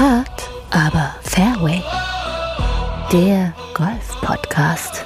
[0.00, 1.82] Hart, aber Fairway.
[3.12, 5.04] Der Golf-Podcast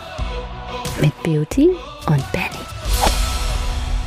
[1.00, 1.70] mit Beauty
[2.06, 2.64] und Benny.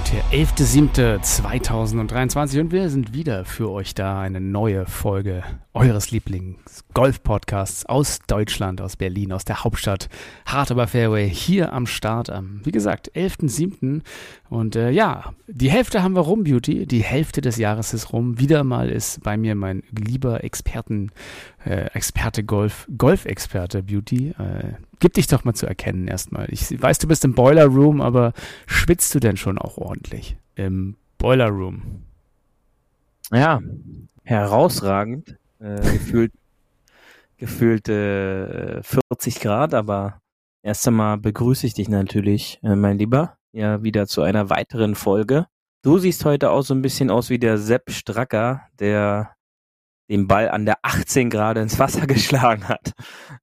[0.09, 4.19] Der 11.07.2023 und wir sind wieder für euch da.
[4.19, 5.41] Eine neue Folge
[5.73, 10.09] eures Lieblings-Golf-Podcasts aus Deutschland, aus Berlin, aus der Hauptstadt.
[10.45, 14.01] Hard aber Fairway hier am Start am, wie gesagt, 11.07.
[14.49, 16.85] Und äh, ja, die Hälfte haben wir rum, Beauty.
[16.87, 18.37] Die Hälfte des Jahres ist rum.
[18.37, 21.13] Wieder mal ist bei mir mein lieber Experten,
[21.63, 24.31] äh, Experte Golf, Golf-Experte Beauty.
[24.31, 26.51] Äh, gib dich doch mal zu erkennen erstmal.
[26.51, 28.33] Ich weiß, du bist im Boiler Room, aber
[28.65, 30.16] schwitzt du denn schon auch ordentlich
[30.57, 32.03] im Boiler Room?
[33.31, 33.61] Ja,
[34.23, 35.37] herausragend.
[35.59, 36.33] Äh, gefühlt
[37.37, 40.19] gefühlt äh, 40 Grad, aber
[40.63, 45.45] erst einmal begrüße ich dich natürlich, äh, mein Lieber, ja wieder zu einer weiteren Folge.
[45.83, 49.36] Du siehst heute auch so ein bisschen aus wie der Sepp Stracker, der
[50.09, 52.93] den Ball an der 18 Grad ins Wasser geschlagen hat.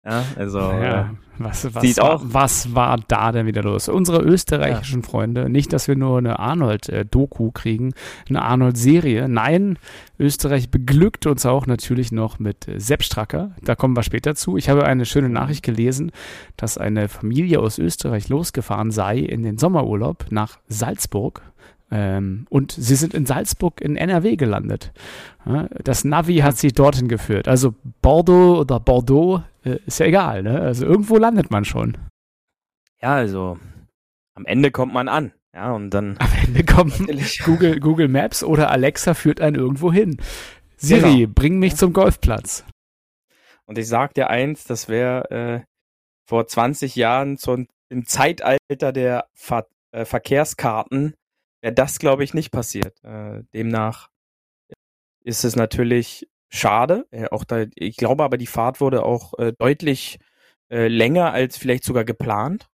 [0.05, 1.05] Ja, also Ja, äh,
[1.39, 3.89] was, was, sieht war, auch- was war da denn wieder los?
[3.89, 7.93] Unsere österreichischen Freunde, nicht, dass wir nur eine Arnold-Doku kriegen,
[8.29, 9.29] eine Arnold-Serie.
[9.29, 9.77] Nein,
[10.19, 13.51] Österreich beglückt uns auch natürlich noch mit Sepp Stracker.
[13.63, 14.57] Da kommen wir später zu.
[14.57, 16.13] Ich habe eine schöne Nachricht gelesen,
[16.57, 21.43] dass eine Familie aus Österreich losgefahren sei in den Sommerurlaub nach Salzburg.
[21.97, 24.93] Ähm, und sie sind in Salzburg in NRW gelandet.
[25.47, 27.47] Ja, das Navi hat sie dorthin geführt.
[27.47, 30.43] Also Bordeaux oder Bordeaux äh, ist ja egal.
[30.43, 30.61] Ne?
[30.61, 31.97] Also irgendwo landet man schon.
[33.01, 33.59] ja, also
[34.35, 35.33] am Ende kommt man an.
[35.55, 36.95] Ja, und dann Am Ende kommt
[37.45, 40.17] Google, Google Maps oder Alexa führt einen irgendwo hin.
[40.77, 41.33] Siri, Genau.
[41.33, 42.65] bring mich zum Golfplatz.
[43.67, 45.61] Und ich sag dir eins, das wäre äh,
[46.29, 47.57] vor 20 Jahren so
[47.89, 51.15] im Zeitalter der Ver äh, Verkehrskarten,
[51.65, 53.03] wäre das, glaube ich, nicht passiert.
[53.03, 54.11] Äh, demnach
[55.25, 57.07] ist es natürlich schade.
[57.11, 60.19] Äh, auch da, ich glaube aber, die Fahrt wurde auch äh, deutlich
[60.71, 62.69] äh, länger als vielleicht sogar geplant.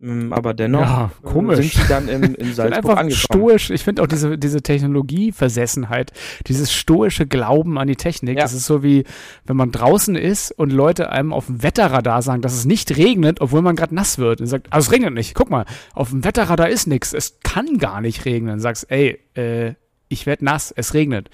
[0.00, 1.56] Ähm, aber dennoch Ja, äh, komisch.
[1.58, 3.10] sind sie dann in, in Salzburg einfach angekommen.
[3.10, 3.70] stoisch.
[3.70, 6.12] Ich finde auch diese, diese Technologieversessenheit,
[6.46, 8.36] dieses stoische Glauben an die Technik.
[8.36, 8.42] Ja.
[8.44, 9.04] Das ist so wie,
[9.44, 13.40] wenn man draußen ist und Leute einem auf dem Wetterradar sagen, dass es nicht regnet,
[13.40, 14.40] obwohl man gerade nass wird.
[14.40, 15.34] Und sagt, also es regnet nicht.
[15.34, 15.64] Guck mal,
[15.94, 17.12] auf dem Wetterradar ist nichts.
[17.12, 18.52] Es kann gar nicht regnen.
[18.54, 19.74] Und sagst, ey, äh,
[20.08, 21.28] ich werde nass, es regnet.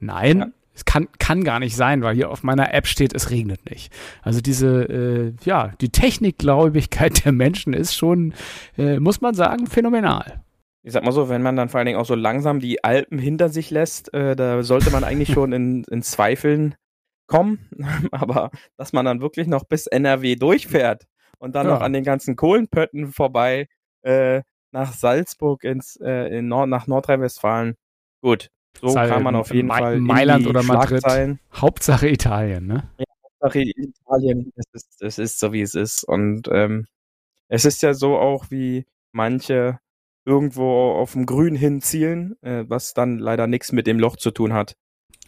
[0.00, 0.46] Nein, Ja.
[0.74, 3.92] Es kann, kann gar nicht sein, weil hier auf meiner App steht, es regnet nicht.
[4.22, 8.34] Also diese, äh, ja, die Technikgläubigkeit der Menschen ist schon,
[8.78, 10.42] äh, muss man sagen, phänomenal.
[10.84, 13.18] Ich sag mal so, wenn man dann vor allen Dingen auch so langsam die Alpen
[13.18, 16.74] hinter sich lässt, äh, da sollte man eigentlich schon in, in Zweifeln
[17.28, 17.68] kommen.
[18.10, 21.04] Aber dass man dann wirklich noch bis NRW durchfährt
[21.38, 21.74] und dann Ja.
[21.74, 23.68] noch an den ganzen Kohlenpötten vorbei
[24.02, 27.74] äh, nach Salzburg ins äh, in Nord nach Nordrhein-Westfalen.
[28.22, 28.48] Gut,
[28.80, 31.02] so Sei kann man auf jeden Ma- Fall Mailand oder Madrid.
[31.54, 32.90] Hauptsache Italien, ne?
[33.40, 36.04] Sache Italien, es ist, es ist so, wie es ist.
[36.04, 36.86] Und ähm,
[37.48, 39.80] es ist ja so auch, wie manche
[40.24, 44.52] irgendwo auf dem Grün hinzielen, äh, was dann leider nichts mit dem Loch zu tun
[44.52, 44.76] hat.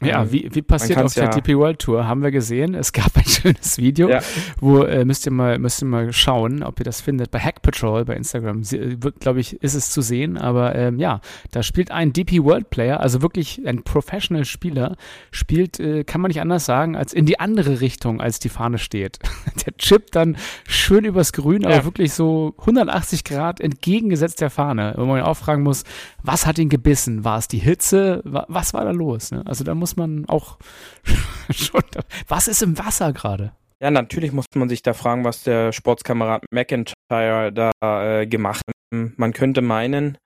[0.03, 2.07] Ja, Ähm, wie, wie passiert auf der ja- DP World Tour?
[2.09, 2.75] Haben wir gesehen.
[2.75, 4.21] Es gab ein schönes Video, Ja.
[4.61, 7.31] wo äh, müsst ihr mal müsst ihr mal schauen, ob ihr das findet.
[7.31, 10.37] Bei Hack Patrol bei Instagram wird, glaube ich, ist es zu sehen.
[10.37, 11.21] Aber ähm, ja,
[11.53, 14.97] da spielt ein DP World Player, also wirklich ein Professional Spieler,
[15.31, 18.79] spielt, äh, kann man nicht anders sagen, als in die andere Richtung, als die Fahne
[18.79, 19.21] steht.
[19.65, 21.85] Der chippt dann schön übers Grün, aber Ja.
[21.85, 25.85] wirklich so 180 Grad entgegengesetzt der Fahne, wo man auch fragen muss,
[26.23, 27.25] was hat ihn gebissen?
[27.25, 28.21] War es die Hitze?
[28.25, 29.31] Wa- Was war da los?
[29.31, 29.43] Ne?
[29.47, 30.59] Also da muss man auch
[31.51, 31.83] schon.
[32.29, 33.53] Was ist im Wasser gerade?
[33.81, 37.73] Ja, natürlich muss man sich da fragen, was der Sportskamerad McIntyre da
[38.21, 38.75] äh, gemacht hat.
[39.17, 40.17] Man könnte meinen,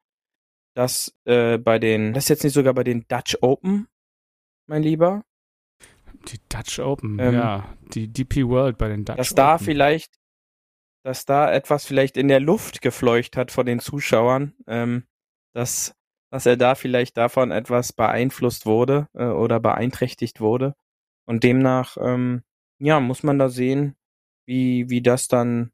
[0.75, 3.89] dass äh, bei den, das ist jetzt nicht sogar bei den Dutch Open,
[4.69, 5.23] mein Lieber,
[6.31, 7.75] Die Dutch Open, Ähm, ja.
[7.95, 9.65] Die DP World bei den Dutch dass da Open.
[9.65, 10.15] vielleicht,
[11.05, 15.05] dass da etwas vielleicht in der Luft gefleucht hat von den Zuschauern, ähm,
[15.55, 15.95] dass,
[16.31, 20.75] dass er da vielleicht davon etwas beeinflusst wurde äh, oder beeinträchtigt wurde.
[21.27, 22.43] Und demnach, ähm,
[22.79, 23.97] ja, muss man da sehen,
[24.47, 25.73] wie, wie das dann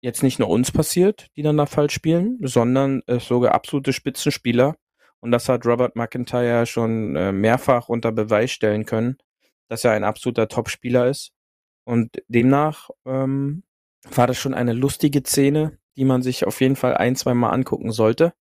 [0.00, 4.76] jetzt nicht nur uns passiert, die dann da falsch spielen, sondern äh, sogar absolute Spitzenspieler.
[5.20, 9.16] Und das hat Robert McIntyre schon äh, mehrfach unter Beweis stellen können,
[9.68, 11.32] dass er ein absoluter Topspieler ist.
[11.84, 13.64] Und demnach ähm,
[14.10, 17.50] war das schon eine lustige Szene, die man sich auf jeden Fall ein, zwei Mal
[17.50, 18.34] angucken sollte.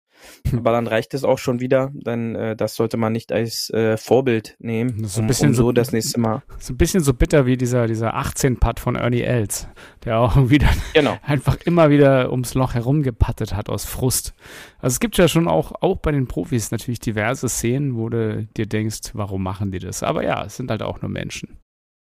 [0.52, 1.92] Aber dann reicht es auch schon wieder.
[1.94, 5.06] Dann äh, das sollte man nicht als äh, Vorbild nehmen.
[5.06, 6.44] So ein bisschen um so, so das nächste Mal.
[6.60, 9.68] So ein bisschen so bitter wie dieser, dieser 18-Putt von Ernie Els,
[10.06, 11.18] der auch dann Genau.
[11.22, 14.34] einfach immer wieder ums Loch herumgepattet hat aus Frust.
[14.80, 18.48] Also es gibt ja schon auch, auch bei den Profis natürlich diverse Szenen, wo du
[18.56, 20.04] dir denkst, warum machen die das?
[20.04, 21.58] Aber ja, es sind halt auch nur Menschen.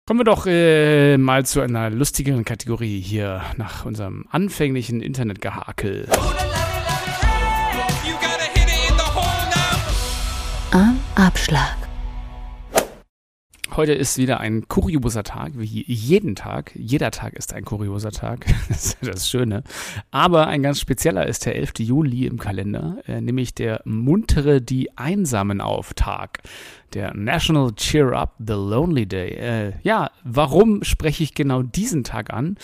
[0.06, 6.08] Kommen wir doch äh, mal zu einer lustigeren Kategorie hier nach unserem anfänglichen Internetgehakel.
[6.08, 6.61] You
[11.14, 11.76] Abschlag.
[13.76, 16.72] Heute ist wieder ein kurioser Tag, wie jeden Tag.
[16.74, 18.46] Jeder Tag ist ein kurioser Tag.
[18.68, 19.62] Das ist das Schöne.
[20.10, 21.72] Aber ein ganz spezieller ist der 11.
[21.80, 26.40] Juli im Kalender, äh, nämlich der muntere die Einsamen auf Tag.
[26.94, 29.30] Der National Cheer Up the Lonely Day.
[29.32, 32.56] Äh, ja, warum spreche ich genau diesen Tag an?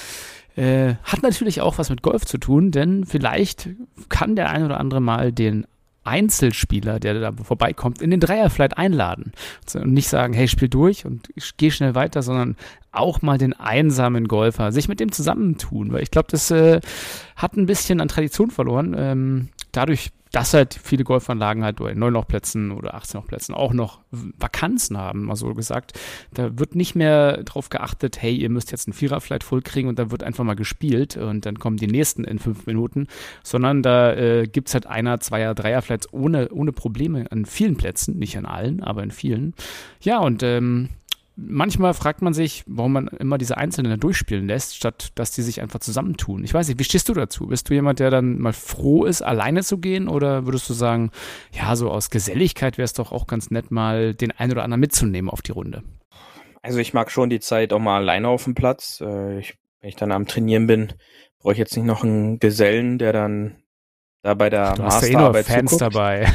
[0.57, 3.69] Äh, hat natürlich auch was mit Golf zu tun, denn vielleicht
[4.09, 5.67] kann der ein oder andere mal den
[6.09, 9.33] Einzelspieler, der da vorbeikommt, in den Dreier vielleicht einladen.
[9.75, 12.57] Und nicht sagen, hey, spiel durch und ich gehe schnell weiter, sondern
[12.91, 15.93] auch mal den einsamen Golfer, sich mit dem zusammentun.
[15.93, 16.81] Weil ich glaube, das äh,
[17.37, 18.95] hat ein bisschen an Tradition verloren.
[18.99, 24.01] Ähm, dadurch, dass halt viele Golfanlagen halt bei 9 Lochplätzen oder 18 Lochplätzen auch noch
[24.11, 25.99] Vakanzen haben, mal so gesagt.
[26.35, 30.11] Da wird nicht mehr drauf geachtet, hey, ihr müsst jetzt einen Vierer vielleicht und dann
[30.11, 33.07] wird einfach mal gespielt und dann kommen die nächsten in fünf Minuten,
[33.43, 38.19] sondern da äh, gibt's halt einer, zweier, dreier Flights ohne, ohne Probleme an vielen Plätzen,
[38.19, 39.55] nicht an allen, aber in vielen.
[40.01, 40.91] Ja, und ähm,
[41.39, 45.43] manchmal fragt man sich, warum man immer diese Einzelnen da durchspielen lässt, statt dass die
[45.43, 46.43] sich einfach zusammentun.
[46.45, 47.47] Ich weiß nicht, wie stehst du dazu?
[47.47, 50.09] Bist du jemand, der dann mal froh ist, alleine zu gehen?
[50.09, 51.11] Oder würdest du sagen,
[51.53, 54.81] ja, so aus Geselligkeit wäre es doch auch ganz nett, mal den einen oder anderen
[54.81, 55.83] mitzunehmen auf die Runde?
[56.61, 59.01] Also ich mag schon die Zeit auch mal alleine auf dem Platz.
[59.01, 60.93] Äh, ich, wenn ich dann am Trainieren bin,
[61.39, 63.63] brauche ich jetzt nicht noch einen Gesellen, der dann
[64.23, 65.95] da bei der Du hast ja eh nur Masterarbeit Fans zuguckt.
[65.95, 66.33] dabei.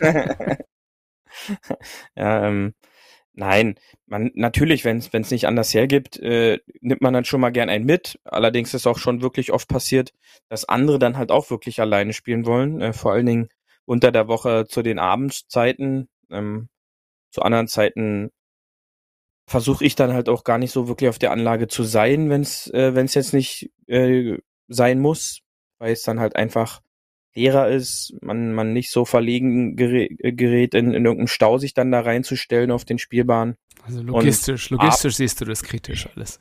[2.16, 2.74] ja, ähm,
[3.32, 7.68] nein, man natürlich, wenn es nicht anders hergibt, äh, nimmt man dann schon mal gern
[7.68, 8.18] einen mit.
[8.24, 10.12] Allerdings ist auch schon wirklich oft passiert,
[10.48, 12.80] dass andere dann halt auch wirklich alleine spielen wollen.
[12.80, 13.48] Äh, vor allen Dingen
[13.84, 16.08] unter der Woche zu den Abendzeiten.
[16.30, 16.68] Ähm,
[17.32, 18.30] zu anderen Zeiten
[19.48, 22.42] versuche ich dann halt auch gar nicht so wirklich auf der Anlage zu sein, wenn
[22.42, 24.38] es äh, jetzt nicht äh,
[24.68, 25.40] sein muss,
[25.78, 26.80] weil es dann halt einfach
[27.34, 31.92] leerer ist, man, man nicht so verlegen gerät, gerät in, in irgendeinem Stau sich dann
[31.92, 33.56] da reinzustellen auf den Spielbahnen.
[33.82, 36.40] Also logistisch, logistisch siehst du das kritisch alles.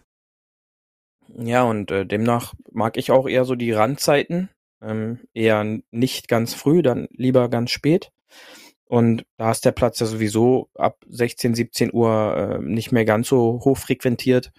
[1.38, 4.50] Ja, und äh, demnach mag ich auch eher so die Randzeiten,
[4.82, 8.12] ähm, eher nicht ganz früh, dann lieber ganz spät.
[8.86, 13.28] Und da ist der Platz ja sowieso ab 16, 17 Uhr äh, nicht mehr ganz
[13.28, 14.52] so hoch frequentiert.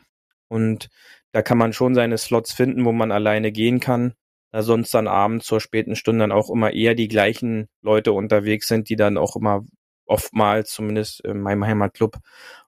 [0.46, 0.88] Und
[1.32, 4.14] da kann man schon seine Slots finden, wo man alleine gehen kann.
[4.52, 8.66] Da sonst dann abends zur späten Stunde dann auch immer eher die gleichen Leute unterwegs
[8.68, 9.64] sind, die dann auch immer
[10.06, 12.16] oftmals, zumindest in meinem Heimatclub,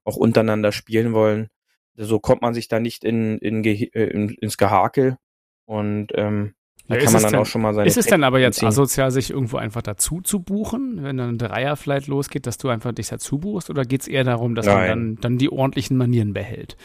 [0.04, 1.48] auch untereinander spielen wollen.
[1.96, 5.16] So kommt man sich da nicht in, in, äh, in ins Gehakel.
[5.64, 6.54] Und ähm,
[6.86, 8.60] da Ja, kann man dann denn- auch schon mal seine Ist es denn aber jetzt
[8.60, 8.68] ziehen.
[8.68, 12.68] asozial, sich irgendwo einfach dazu zu buchen, wenn dann ein Dreier vielleicht losgeht, dass du
[12.68, 13.70] einfach dich dazu buchst?
[13.70, 14.88] Oder geht es eher darum, dass man Nein.
[14.88, 16.76] dann, dann die ordentlichen Manieren behält?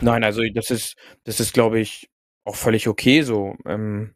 [0.00, 2.08] Nein, also das ist, das ist, glaube ich,
[2.48, 3.56] auch völlig okay so.
[3.66, 4.14] Ähm,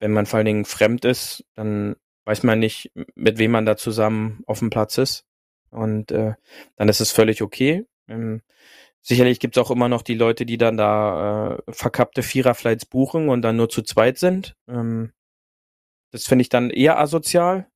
[0.00, 3.76] wenn man vor allen Dingen fremd ist, dann weiß man nicht, mit wem man da
[3.76, 5.24] zusammen auf dem Platz ist.
[5.70, 6.34] Und äh,
[6.76, 7.86] dann ist es völlig okay.
[8.08, 8.42] Ähm,
[9.00, 13.42] sicherlich gibt's auch immer noch die Leute, die dann da äh, verkappte Viererflights buchen und
[13.42, 14.56] dann nur zu zweit sind.
[14.68, 15.12] Ähm,
[16.10, 17.68] das finde ich dann eher asozial,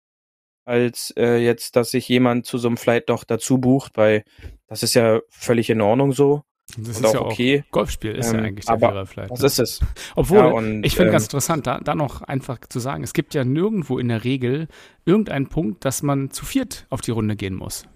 [0.67, 4.25] als äh, jetzt, dass sich jemand zu so einem Flight doch dazu bucht, weil
[4.67, 6.43] das ist ja völlig in Ordnung so.
[6.69, 7.59] Das Und ist auch ja okay.
[7.61, 7.65] okay.
[7.71, 9.31] Golfspiel ist ja Ähm, eigentlich der aber Vierer vielleicht.
[9.31, 9.47] Das ne?
[9.47, 9.81] ist es.
[10.17, 13.13] Obwohl, Ja, und, ich finde ähm, ganz interessant, da, da noch einfach zu sagen, es
[13.13, 14.69] gibt ja nirgendwo in der Regel
[15.05, 17.87] irgendeinen Punkt, dass man zu viert auf die Runde gehen muss.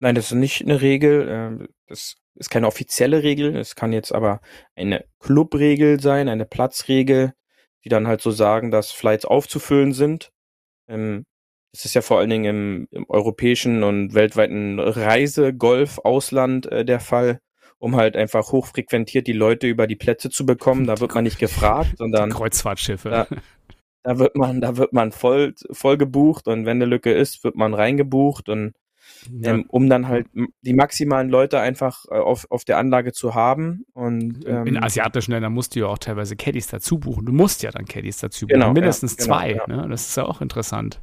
[0.00, 1.26] Nein, das ist nicht eine Regel.
[1.28, 3.56] ähm, Das ist keine offizielle Regel.
[3.56, 4.40] Es kann jetzt aber
[4.74, 7.34] eine Clubregel sein, eine Platzregel,
[7.84, 10.32] die dann halt so sagen, dass Flights aufzufüllen sind.
[10.88, 11.24] Ähm,
[11.72, 17.40] Das ist ja vor allen Dingen im, im europäischen und weltweiten Reise-Golf-Ausland äh, der Fall,
[17.78, 20.86] um halt einfach hochfrequentiert die Leute über die Plätze zu bekommen.
[20.86, 23.10] Da wird man nicht gefragt, sondern Kreuzfahrtschiffe.
[23.10, 23.26] Ja.
[24.02, 27.56] da wird man, da wird man voll, voll gebucht und wenn eine Lücke ist, wird
[27.56, 28.72] man reingebucht und
[29.30, 29.52] Ja.
[29.52, 30.26] ähm, um dann halt
[30.62, 33.84] die maximalen Leute einfach äh, auf, auf der Anlage zu haben.
[33.94, 37.26] Und ähm, in asiatischen Ländern musst du ja auch teilweise Caddies dazu buchen.
[37.26, 38.54] Du musst ja dann Caddies dazu buchen.
[38.54, 39.52] Genau, ja, Mindestens genau, zwei.
[39.52, 39.66] ja.
[39.66, 39.86] Ne?
[39.88, 41.00] Das ist ja auch interessant.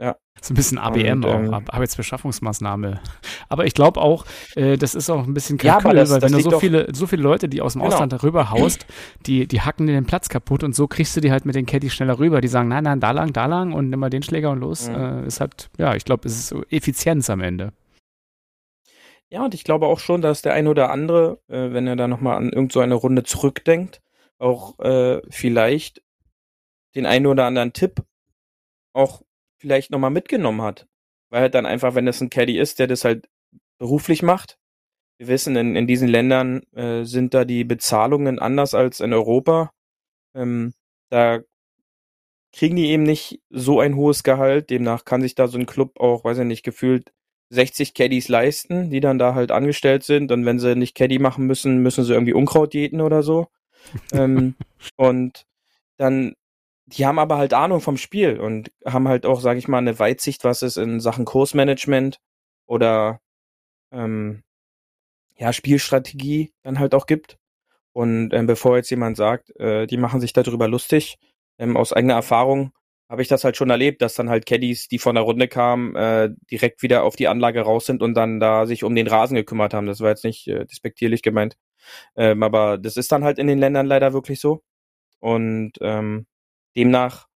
[0.00, 0.16] Ja.
[0.40, 3.00] So ein bisschen ABM Und, auch, Arbeitsbeschaffungsmaßnahme.
[3.50, 4.24] Aber ich glaube auch,
[4.56, 6.60] äh, das ist auch ein bisschen Ja, Kalkül, das- weil das wenn du so doch-
[6.60, 7.92] viele, so viele Leute, die aus dem Genau.
[7.92, 8.86] Ausland darüber haust,
[9.26, 11.66] die, die hacken dir den Platz kaputt und so kriegst du die halt mit den
[11.66, 12.40] Caddies schneller rüber.
[12.40, 14.88] Die sagen, nein, nein, da lang, da lang und nimm mal den Schläger und los.
[14.88, 14.94] Mhm.
[14.94, 17.74] Äh, ist halt, ja, ich glaube, es ist so Effizienz am Ende.
[19.28, 22.08] Ja, und ich glaube auch schon, dass der ein oder andere, äh, wenn er da
[22.08, 24.00] nochmal an irgend so eine Runde zurückdenkt,
[24.38, 26.02] auch äh, vielleicht
[26.96, 28.02] den einen oder anderen Tipp
[28.94, 29.22] auch
[29.60, 30.86] vielleicht nochmal mitgenommen hat.
[31.30, 33.28] Weil halt dann einfach, wenn es ein Caddy ist, der das halt
[33.78, 34.58] beruflich macht.
[35.18, 39.70] Wir wissen, in, in diesen Ländern äh, sind da die Bezahlungen anders als in Europa.
[40.34, 40.72] Ähm,
[41.10, 41.40] da
[42.52, 44.70] kriegen die eben nicht so ein hohes Gehalt.
[44.70, 47.12] Demnach kann sich da so ein Club auch, weiß ich nicht, gefühlt
[47.50, 50.32] 60 Caddies leisten, die dann da halt angestellt sind.
[50.32, 53.48] Und wenn sie nicht Caddy machen müssen, müssen sie irgendwie Unkraut jäten oder so.
[54.12, 54.54] ähm,
[54.96, 55.46] und
[55.96, 56.34] dann,
[56.92, 59.98] die haben aber halt Ahnung vom Spiel und haben halt auch, sage ich mal, eine
[59.98, 62.20] Weitsicht, was es in Sachen Kursmanagement
[62.66, 63.20] oder
[63.92, 64.42] ähm,
[65.36, 67.38] ja, Spielstrategie dann halt auch gibt.
[67.92, 71.18] Und ähm, bevor jetzt jemand sagt, äh, die machen sich darüber lustig,
[71.58, 72.72] ähm, aus eigener Erfahrung
[73.10, 75.96] habe ich das halt schon erlebt, dass dann halt Caddies, die von der Runde kamen,
[75.96, 79.34] äh, direkt wieder auf die Anlage raus sind und dann da sich um den Rasen
[79.34, 79.88] gekümmert haben.
[79.88, 81.56] Das war jetzt nicht äh, despektierlich gemeint.
[82.16, 84.62] Ähm, aber das ist dann halt in den Ländern leider wirklich so.
[85.18, 86.26] Und ähm,
[86.76, 87.28] demnach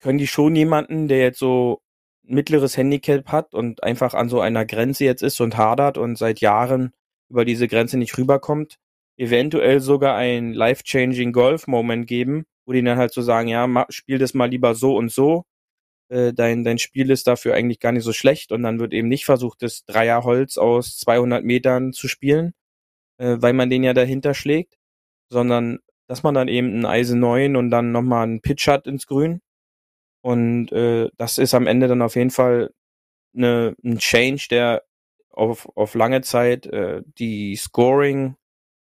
[0.00, 1.82] können die schon jemanden, der jetzt so
[2.22, 6.40] mittleres Handicap hat und einfach an so einer Grenze jetzt ist und hadert und seit
[6.40, 6.92] Jahren
[7.28, 8.78] über diese Grenze nicht rüberkommt,
[9.16, 14.34] eventuell sogar ein life-changing Golf-Moment geben, wo die dann halt so sagen, ja, spiel das
[14.34, 15.44] mal lieber so und so.
[16.08, 19.08] Äh, dein, dein Spiel ist dafür eigentlich gar nicht so schlecht und dann wird eben
[19.08, 22.52] nicht versucht, das Dreierholz aus 200 Metern zu spielen,
[23.18, 24.76] äh, weil man den ja dahinter schlägt,
[25.30, 25.80] sondern
[26.10, 29.42] dass man dann eben ein Eisen 9 und dann nochmal einen Pitch hat ins Grün.
[30.22, 32.72] Und äh, das ist am Ende dann auf jeden Fall
[33.32, 34.82] eine, ein Change, der
[35.30, 38.34] auf, auf lange Zeit äh, die Scoring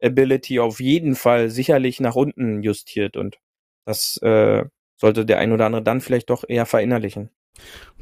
[0.01, 3.37] Ability auf jeden Fall sicherlich nach unten justiert und
[3.85, 7.29] das äh, sollte der ein oder andere dann vielleicht doch eher verinnerlichen.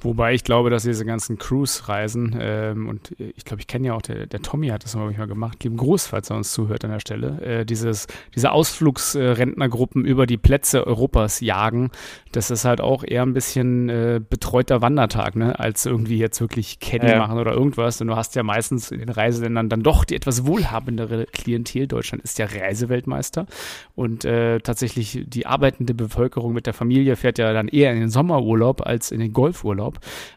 [0.02, 4.02] Wobei ich glaube, dass diese ganzen Cruise-Reisen, ähm, und ich glaube, ich kenne ja auch,
[4.02, 7.00] der, der Tommy hat das mal gemacht, lieben Gruß, falls er uns zuhört an der
[7.00, 11.92] Stelle, äh, dieses, diese Ausflugsrentnergruppen über die Plätze Europas jagen,
[12.32, 16.80] das ist halt auch eher ein bisschen äh, betreuter Wandertag, ne, als irgendwie jetzt wirklich
[16.80, 17.18] Caddy Ja.
[17.18, 17.98] machen oder irgendwas.
[17.98, 21.88] Denn du hast ja meistens in den Reiseländern dann doch die etwas wohlhabendere Klientel.
[21.88, 23.48] Deutschland ist ja Reiseweltmeister
[23.96, 28.10] und äh, tatsächlich die arbeitende Bevölkerung mit der Familie fährt ja dann eher in den
[28.10, 29.89] Sommerurlaub als in den Golfurlaub.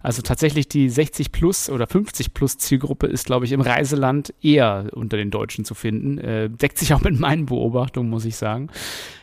[0.02, 4.86] Also tatsächlich die 60 plus oder 50 plus Zielgruppe ist, glaube ich, im Reiseland eher
[4.92, 6.18] unter den Deutschen zu finden.
[6.18, 8.70] Äh, deckt sich auch mit meinen Beobachtungen, muss ich sagen.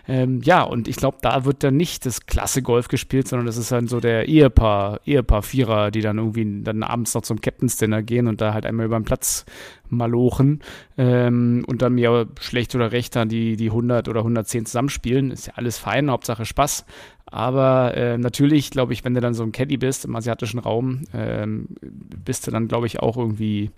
[0.10, 3.58] Ähm, ja, und ich glaube, da wird dann nicht das klasse Golf gespielt, sondern das
[3.58, 8.02] ist dann so der Ehepaar, Ehepaar-Vierer, die dann irgendwie dann abends noch zum Captain's Dinner
[8.02, 9.46] gehen und da halt einmal über den Platz
[9.88, 10.62] malochen
[10.98, 15.30] ähm, und dann mir schlecht oder recht dann die, die 100 oder 110 zusammenspielen.
[15.30, 16.86] Ist ja alles fein, Hauptsache Spaß.
[17.32, 21.04] Aber äh, natürlich, glaube ich, wenn du dann so ein Caddy bist im asiatischen Raum,
[21.14, 23.72] ähm, bist du dann, glaube ich, auch irgendwie,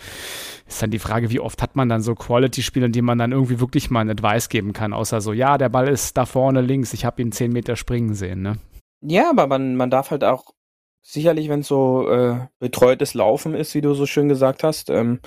[0.68, 3.34] ist dann die Frage, wie oft hat man dann so Quality-Spiele, in denen man dann
[3.34, 6.62] irgendwie wirklich mal einen Advice geben kann, außer so, ja, der Ball ist da vorne
[6.62, 8.58] links, ich habe ihn 10 Meter springen sehen, ne?
[9.02, 10.46] Ja, aber man, man darf halt auch
[11.02, 15.20] sicherlich, wenn es so äh, betreutes Laufen ist, wie du so schön gesagt hast, ähm,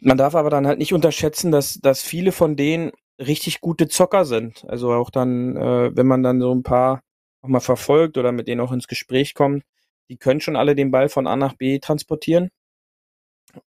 [0.00, 4.24] man darf aber dann halt nicht unterschätzen, dass, dass viele von denen richtig gute Zocker
[4.24, 4.64] sind.
[4.66, 7.02] Also auch dann, äh, wenn man dann so ein paar
[7.48, 9.64] mal verfolgt oder mit denen auch ins Gespräch kommt,
[10.08, 12.50] die können schon alle den Ball von A nach B transportieren.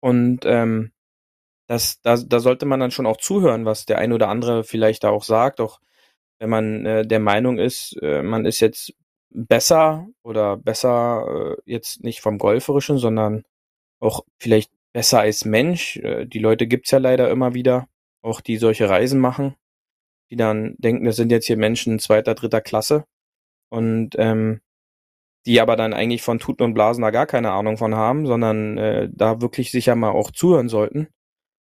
[0.00, 0.92] Und ähm,
[1.68, 5.04] das, da, da sollte man dann schon auch zuhören, was der ein oder andere vielleicht
[5.04, 5.80] da auch sagt, auch
[6.38, 8.94] wenn man äh, der Meinung ist, äh, man ist jetzt
[9.30, 13.44] besser oder besser äh, jetzt nicht vom Golferischen, sondern
[14.00, 15.96] auch vielleicht besser als Mensch.
[15.98, 17.88] Äh, die Leute gibt's ja leider immer wieder,
[18.22, 19.54] auch die solche Reisen machen,
[20.30, 23.04] die dann denken, das sind jetzt hier Menschen zweiter, dritter Klasse
[23.72, 24.60] und ähm,
[25.46, 28.78] die aber dann eigentlich von Tuten und Blasen da gar keine Ahnung von haben, sondern
[28.78, 31.08] äh, da wirklich sicher mal auch zuhören sollten.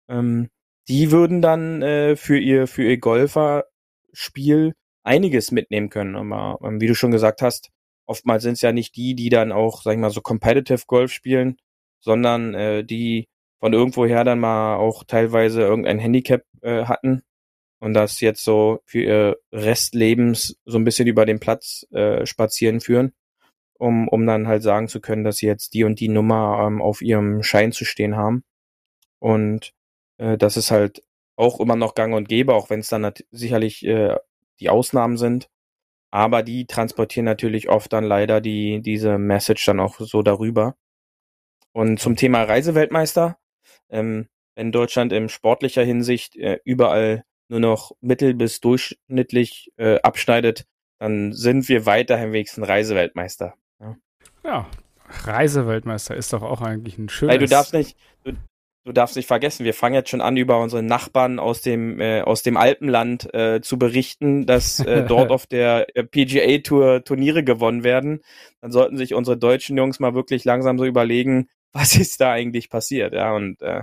[0.09, 0.49] Ähm,
[0.89, 4.75] die würden dann äh, für ihr für ihr Golferspiel
[5.05, 6.17] einiges mitnehmen können.
[6.17, 7.71] Aber ähm, wie du schon gesagt hast,
[8.07, 11.13] oftmals sind es ja nicht die, die dann auch, sag ich mal, so competitive Golf
[11.13, 11.57] spielen,
[12.01, 13.27] sondern äh, die
[13.61, 17.23] von irgendwoher dann mal auch teilweise irgendein Handicap äh, hatten
[17.81, 22.81] und das jetzt so für ihr Restlebens so ein bisschen über den Platz äh, spazieren
[22.81, 23.13] führen,
[23.79, 26.83] um, um dann halt sagen zu können, dass sie jetzt die und die Nummer ähm,
[26.83, 28.45] auf ihrem Schein zu stehen haben.
[29.21, 29.73] Und
[30.19, 31.03] äh, das ist halt
[31.37, 34.17] auch immer noch gang und gäbe, auch wenn es dann sicherlich äh,
[34.61, 35.49] die Ausnahmen sind.
[36.11, 40.77] aber die transportieren natürlich oft dann leider die, diese Message dann auch so darüber.
[41.73, 43.39] Und zum Thema Reiseweltmeister,
[43.91, 50.67] ähm, wenn Deutschland in sportlicher Hinsicht äh, überall nur noch mittel- bis durchschnittlich äh, abschneidet,
[50.99, 53.55] dann sind wir weiterhin wenigstens Reiseweltmeister.
[53.81, 53.97] Ja.
[54.45, 54.67] Ja,
[55.09, 57.33] Reiseweltmeister ist doch auch eigentlich ein schönes.
[57.33, 58.33] Weil du darfst nicht, du,
[58.85, 62.23] du darfst nicht vergessen, wir fangen jetzt schon an, über unsere Nachbarn aus dem, äh,
[62.23, 67.45] aus dem Alpenland äh, zu berichten, dass äh, dort auf der äh, PGA Tour Turniere
[67.45, 68.21] gewonnen werden.
[68.61, 72.71] Dann sollten sich unsere deutschen Jungs mal wirklich langsam so überlegen, was ist da eigentlich
[72.71, 73.83] passiert, ja, und äh,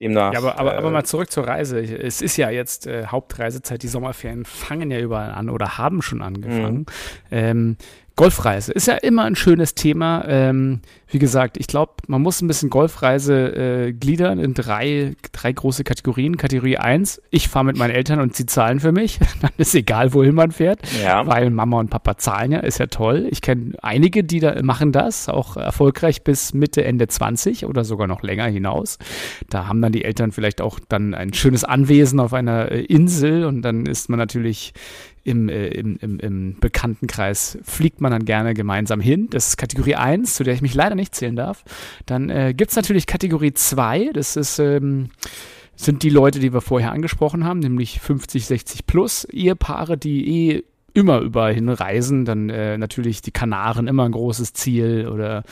[0.00, 0.32] demnach.
[0.32, 1.80] Ja, aber, aber, äh, aber mal zurück zur Reise.
[1.80, 6.22] Es ist ja jetzt äh, Hauptreisezeit, die Sommerferien fangen ja überall an oder haben schon
[6.22, 6.78] angefangen.
[6.78, 6.86] Mhm.
[7.30, 7.76] Ähm,
[8.16, 10.24] Golfreise ist ja immer ein schönes Thema.
[10.26, 15.52] Ähm, wie gesagt, ich glaube, man muss ein bisschen Golfreise äh, gliedern in drei, drei
[15.52, 16.38] große Kategorien.
[16.38, 19.18] Kategorie 1, ich fahre mit meinen Eltern und sie zahlen für mich.
[19.42, 21.26] Dann ist egal, wohin man fährt, ja.
[21.26, 23.28] weil Mama und Papa zahlen ja, ist ja toll.
[23.30, 28.06] Ich kenne einige, die da machen das, auch erfolgreich bis Mitte, Ende 20 oder sogar
[28.06, 28.96] noch länger hinaus.
[29.50, 33.44] Da haben dann die Eltern vielleicht auch dann ein schönes Anwesen auf einer äh, Insel
[33.44, 34.72] und dann ist man natürlich
[35.26, 39.28] im, äh, im, im, im Bekanntenkreis fliegt man dann gerne gemeinsam hin.
[39.30, 41.64] Das ist Kategorie 1, zu der ich mich leider nicht zählen darf.
[42.06, 45.10] Dann äh, gibt es natürlich Kategorie 2, das ist, ähm,
[45.74, 50.64] sind die Leute, die wir vorher angesprochen haben, nämlich 50, 60 plus Ehepaare, die eh
[50.94, 52.24] immer überall hin reisen.
[52.24, 55.42] Dann äh, natürlich die Kanaren immer ein großes Ziel oder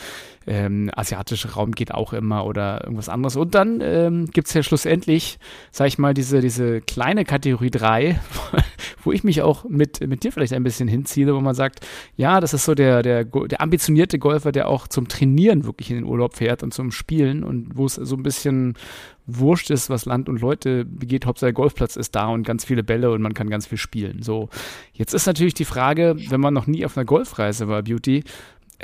[0.47, 3.37] ähm, asiatischer Raum geht auch immer oder irgendwas anderes.
[3.37, 5.39] Und dann ähm, gibt es ja schlussendlich,
[5.71, 8.21] sag ich mal, diese, diese kleine Kategorie 3,
[9.03, 11.87] wo ich mich auch mit, mit dir vielleicht ein bisschen hinziehe, wo man sagt,
[12.17, 15.97] ja, das ist so der, der, der ambitionierte Golfer, der auch zum Trainieren wirklich in
[15.97, 18.75] den Urlaub fährt und zum Spielen und wo es so ein bisschen
[19.27, 22.85] wurscht ist, was Land und Leute begeht, Hauptsache der Golfplatz ist da und ganz viele
[22.85, 24.23] Bälle und man kann ganz viel spielen.
[24.23, 24.49] So,
[24.93, 28.25] jetzt ist natürlich die Frage, wenn man noch nie auf einer Golfreise war, Beauty,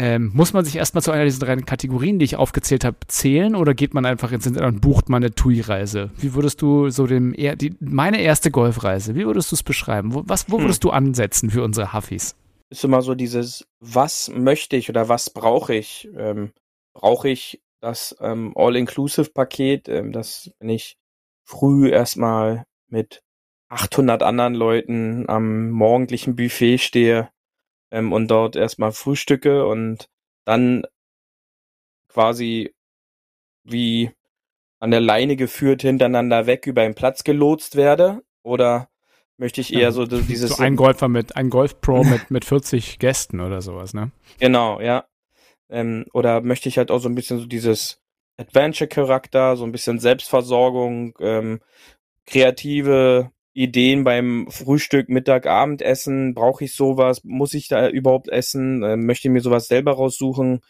[0.00, 3.54] ähm, muss man sich erstmal zu einer dieser drei Kategorien, die ich aufgezählt habe, zählen
[3.54, 6.11] oder geht man einfach ins Internet und bucht mal eine TUI-Reise?
[6.16, 10.14] Wie würdest du so dem, die, meine erste Golfreise, wie würdest du es beschreiben?
[10.14, 10.64] Wo, was, wo Hm.
[10.64, 12.35] würdest du ansetzen für unsere Huffis?
[12.71, 16.09] ist immer so dieses, was möchte ich oder was brauche ich?
[16.16, 16.52] Ähm,
[16.95, 20.97] brauche ich das ähm, All-Inclusive-Paket, ähm, dass wenn ich
[21.45, 23.23] früh erstmal mit
[23.69, 27.28] 800 anderen Leuten am morgendlichen Buffet stehe
[27.91, 30.09] ähm, und dort erstmal frühstücke und
[30.45, 30.85] dann
[32.09, 32.75] quasi
[33.65, 34.11] wie
[34.81, 38.23] an der Leine geführt hintereinander weg über den Platz gelotst werde?
[38.43, 38.89] Oder
[39.37, 43.41] möchte ich eher so dieses so ein Golfer mit, ein Golf-Pro mit, mit 40 Gästen
[43.41, 44.11] oder sowas, ne?
[44.39, 45.05] Genau, ja.
[45.69, 48.00] Ähm, oder möchte ich halt auch so ein bisschen so dieses
[48.39, 51.61] Adventure-Charakter, so ein bisschen Selbstversorgung, ähm,
[52.26, 56.34] kreative Ideen beim Frühstück, Mittag, Abendessen.
[56.34, 57.25] Brauche ich sowas?
[57.25, 58.82] Muss ich da überhaupt essen?
[58.82, 60.60] Ähm, möchte ich mir sowas selber raussuchen?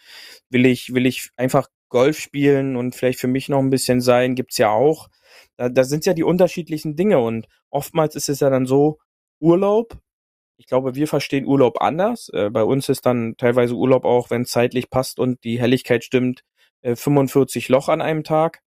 [0.51, 4.35] Will ich, will ich einfach Golf spielen und vielleicht für mich noch ein bisschen sein?
[4.35, 5.09] Gibt's ja auch.
[5.57, 8.99] Da, da sind ja die unterschiedlichen Dinge und oftmals ist es ja dann so,
[9.41, 9.99] Urlaub
[10.61, 12.29] ich glaube, wir verstehen Urlaub anders.
[12.35, 16.45] Äh, bei uns ist dann teilweise Urlaub auch, wenn zeitlich passt und die Helligkeit stimmt,
[16.83, 18.61] äh, 45 Loch an einem Tag.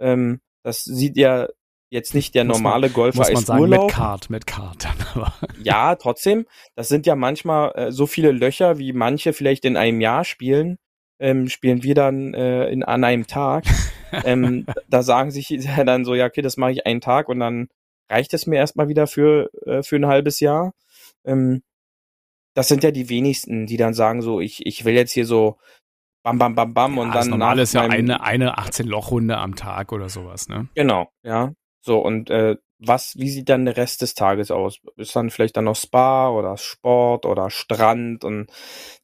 [0.00, 1.46] Ähm, das sieht ja
[1.90, 3.86] jetzt nicht der Muss man- normale Golfer Muss man als sagen, Urlaub.
[3.86, 4.44] mit Card, mit
[5.14, 5.34] aber.
[5.62, 6.46] Ja, trotzdem.
[6.74, 10.78] Das sind ja manchmal äh, so viele Löcher, wie manche vielleicht in einem Jahr spielen,
[11.20, 13.64] ähm, spielen wir dann äh, in, an einem Tag.
[14.24, 15.48] ähm, da sagen sich
[15.84, 17.68] dann so, ja, okay, das mache ich einen Tag und dann
[18.10, 20.72] reicht es mir erstmal wieder für, äh, für ein halbes Jahr.
[21.24, 21.62] Ähm,
[22.54, 25.58] das sind ja die wenigsten, die dann sagen so, ich, ich will jetzt hier so
[26.24, 29.56] bam, bam, bam, bam und Ja, dann das Normale ist ja eine, eine 18-Loch-Runde am
[29.56, 30.68] Tag oder sowas, ne?
[30.74, 31.52] Genau, ja.
[31.86, 34.80] So, und äh, was, wie sieht dann der Rest des Tages aus?
[34.96, 38.24] Ist dann vielleicht dann noch Spa oder Sport oder Strand?
[38.24, 38.50] Und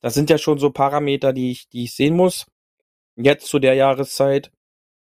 [0.01, 2.45] das sind ja schon so Parameter, die ich, die ich sehen muss.
[3.15, 4.51] Jetzt zu der Jahreszeit.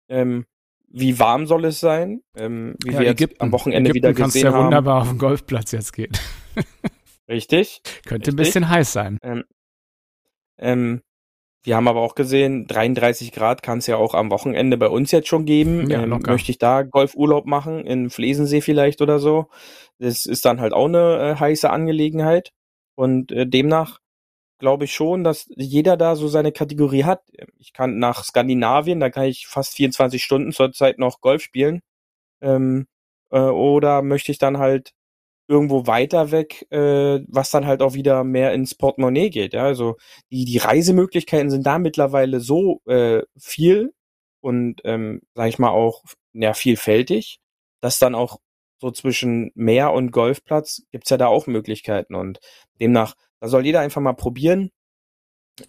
[0.10, 0.46] Ähm,
[0.89, 2.22] wie warm soll es sein?
[2.36, 4.65] Ähm, wie wir jetzt am Wochenende Ägypten wieder kannst du gesehen ja haben.
[4.65, 6.12] wunderbar auf den Golfplatz jetzt gehen.
[7.30, 7.82] Richtig.
[8.06, 8.36] Könnte ein Richtig.
[8.36, 9.20] bisschen heiß sein.
[10.58, 11.02] Ähm,
[11.63, 15.12] wir haben aber auch gesehen, 33 Grad kann es ja auch am Wochenende bei uns
[15.12, 15.89] jetzt schon geben.
[15.89, 19.48] Ja, ähm, möchte ich da Golfurlaub machen, in Flesensee vielleicht oder so.
[20.00, 22.54] Das ist dann halt auch eine äh, heiße Angelegenheit.
[22.95, 24.00] Und äh, demnach
[24.60, 27.24] glaube ich schon, dass jeder da so seine Kategorie hat.
[27.58, 31.82] Ich kann nach Skandinavien, da kann ich fast 24 Stunden zurzeit noch Golf spielen.
[32.41, 32.88] Ähm,
[33.32, 34.93] äh, oder möchte ich dann halt
[35.50, 39.54] irgendwo weiter weg, äh, was dann halt auch wieder mehr ins Portemonnaie geht.
[39.54, 39.98] Ja, also
[40.32, 43.94] die, die Reisemöglichkeiten sind da mittlerweile so äh, viel
[44.42, 47.40] und, ähm, sag ich mal, auch ja, vielfältig,
[47.82, 48.38] dass dann auch
[48.80, 52.40] so zwischen Meer und Golfplatz gibt's ja da auch Möglichkeiten und
[52.80, 54.70] demnach, da soll jeder einfach mal probieren,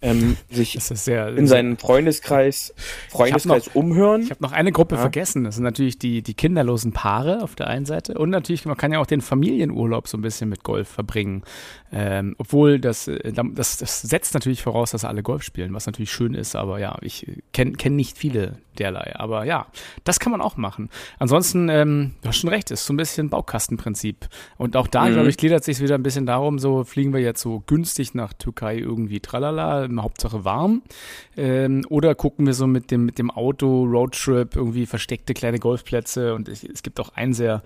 [0.01, 2.73] ähm, sich sehr, in seinen Freundeskreis,
[3.09, 4.21] Freundeskreis umhören.
[4.21, 5.01] Ich habe noch eine Gruppe Ja.
[5.01, 5.43] vergessen.
[5.43, 8.15] Das sind natürlich die, die kinderlosen Paare auf der einen Seite.
[8.17, 11.43] Und natürlich, man kann ja auch den Familienurlaub so ein bisschen mit Golf verbringen.
[11.93, 16.11] Ähm, obwohl das, äh, das, das setzt natürlich voraus, dass alle Golf spielen, was natürlich
[16.11, 16.55] schön ist.
[16.55, 19.13] Aber ja, ich kenne kenn nicht viele derlei.
[19.17, 19.67] Aber ja,
[20.05, 20.89] das kann man auch machen.
[21.19, 24.29] Ansonsten, ähm, du hast schon recht, ist so ein bisschen Baukastenprinzip.
[24.57, 25.13] Und auch da, Mhm.
[25.13, 28.31] glaube ich, gliedert sich wieder ein bisschen darum, so fliegen wir jetzt so günstig nach
[28.33, 30.81] Türkei irgendwie tralala, Hauptsache warm.
[31.37, 36.33] Ähm, oder gucken wir so mit dem, mit dem Auto, Roadtrip, irgendwie versteckte kleine Golfplätze.
[36.33, 37.63] Und es, es gibt auch einen sehr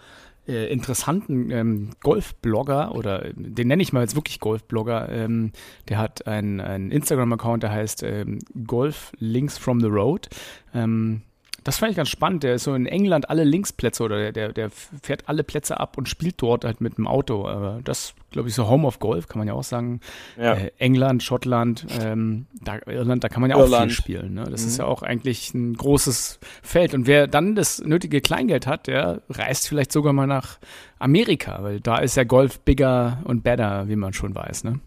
[0.47, 5.51] äh, interessanten ähm, Golfblogger, oder äh, den nenne ich mal jetzt wirklich Golfblogger, ähm,
[5.89, 10.29] der hat einen, einen Instagram-Account, der heißt ähm, Golf Links from the Road.
[10.73, 11.21] Ähm,
[11.65, 12.43] das fand ich ganz spannend.
[12.43, 15.97] Der ist so in England alle Linksplätze oder der, der, der fährt alle Plätze ab
[15.97, 17.81] und spielt dort halt mit dem Auto.
[17.83, 19.99] Das, glaube ich, so Home of Golf, kann man ja auch sagen.
[20.37, 20.53] Ja.
[20.53, 23.91] Äh, England, Schottland, ähm, da, Irland, da kann man ja auch Irland.
[23.91, 24.35] viel spielen.
[24.35, 24.43] Ne?
[24.43, 24.67] Das Mhm.
[24.67, 26.93] ist ja auch eigentlich ein großes Feld.
[26.93, 30.59] Und wer dann das nötige Kleingeld hat, der reist vielleicht sogar mal nach
[30.99, 34.63] Amerika, weil da ist ja Golf bigger und better, wie man schon weiß.
[34.65, 34.79] Ne?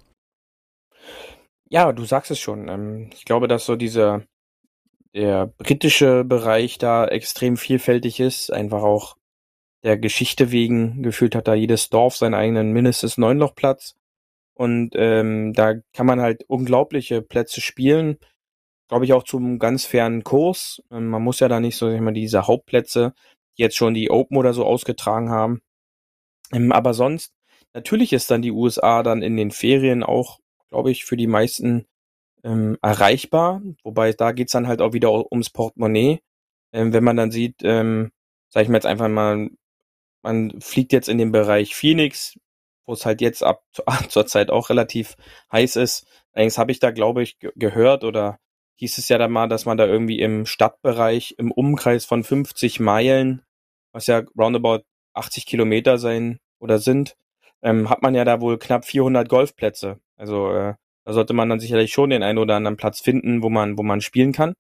[1.71, 2.69] Ja, du sagst es schon.
[2.69, 4.23] Ähm, ich glaube, dass so dieser
[5.15, 9.17] der britische Bereich da extrem vielfältig ist, einfach auch
[9.83, 11.03] der Geschichte wegen.
[11.03, 13.95] Gefühlt hat da jedes Dorf seinen eigenen mindestens Neunlochplatz.
[14.55, 18.19] Und ähm, da kann man halt unglaubliche Plätze spielen.
[18.89, 20.83] Glaube ich auch zum ganz fairen Kurs.
[20.91, 23.15] Ähm, man muss ja da nicht so mal, diese Hauptplätze,
[23.57, 25.63] die jetzt schon die Open oder so ausgetragen haben.
[26.53, 27.33] Ähm, aber sonst,
[27.75, 30.41] natürlich ist dann die USA dann in den Ferien auch,
[30.71, 31.87] glaube ich, für die meisten
[32.45, 33.63] ähm, erreichbar.
[33.85, 36.21] Wobei da geht's dann halt auch wieder ums Portemonnaie.
[36.73, 38.11] Ähm, wenn man dann sieht, ähm,
[38.51, 39.51] sag ich mal jetzt einfach mal,
[40.23, 42.39] man fliegt jetzt in den Bereich Phoenix,
[42.87, 43.63] wo es halt jetzt ab
[44.09, 45.17] zur Zeit auch relativ
[45.53, 46.07] heiß ist.
[46.33, 48.39] Allerdings habe ich da, glaube ich, ge- gehört oder
[48.77, 52.81] hieß es ja dann mal, dass man da irgendwie im Stadtbereich im Umkreis von 50
[52.81, 53.43] Meilen,
[53.93, 54.83] was ja roundabout
[55.15, 57.17] 80 Kilometer sein oder sind,
[57.63, 59.99] ähm, hat man ja da wohl knapp 400 Golfplätze.
[60.17, 60.75] Also äh,
[61.09, 63.83] da sollte man dann sicherlich schon den einen oder anderen Platz finden, wo man, wo
[63.83, 64.53] man spielen kann.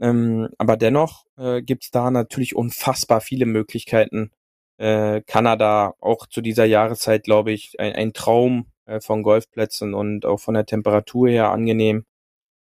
[0.00, 4.30] Ähm, aber dennoch äh, gibt's da natürlich unfassbar viele Möglichkeiten.
[4.78, 10.24] Äh, Kanada auch zu dieser Jahreszeit, glaube ich, ein, ein Traum äh, von Golfplätzen und
[10.24, 12.06] auch von der Temperatur her angenehm.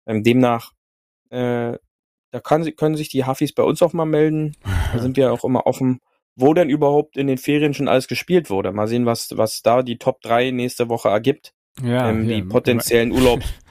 [0.06, 0.74] Ähm, demnach,
[1.30, 1.78] äh,
[2.32, 4.58] da kann, können sich die Huffis bei uns auch mal melden.
[4.92, 6.02] Da sind wir auch immer offen,
[6.36, 8.74] wo denn überhaupt in den Ferien schon alles gespielt wurde.
[8.74, 11.54] Mal sehen, was, was da die Top 3 nächste Woche ergibt.
[11.84, 13.46] Ja, ähm, die potenziellen Urlaubs.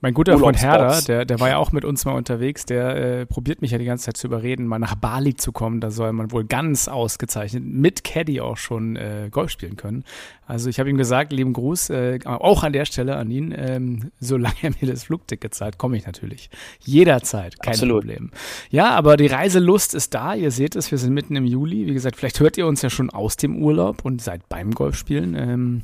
[0.00, 0.62] Mein guter Freund Urlaubsspots.
[0.62, 3.78] Herder, der, der war ja auch mit uns mal unterwegs, der äh, probiert mich ja
[3.78, 5.80] die ganze Zeit zu überreden, mal nach Bali zu kommen.
[5.80, 10.04] Da soll man wohl ganz ausgezeichnet mit Caddy auch schon äh, Golf spielen können.
[10.46, 14.12] Also ich habe ihm gesagt, lieben Gruß, äh, auch an der Stelle an ihn, ähm,
[14.20, 16.48] solange er mir das Flugticket zahlt, komme ich natürlich.
[16.80, 18.02] Jederzeit, kein Absolut.
[18.02, 18.30] Problem.
[18.70, 21.86] Ja, aber die Reiselust ist da, ihr seht es, wir sind mitten im Juli.
[21.86, 25.34] Wie gesagt, vielleicht hört ihr uns ja schon aus dem Urlaub und seid beim Golfspielen.
[25.34, 25.82] Ähm,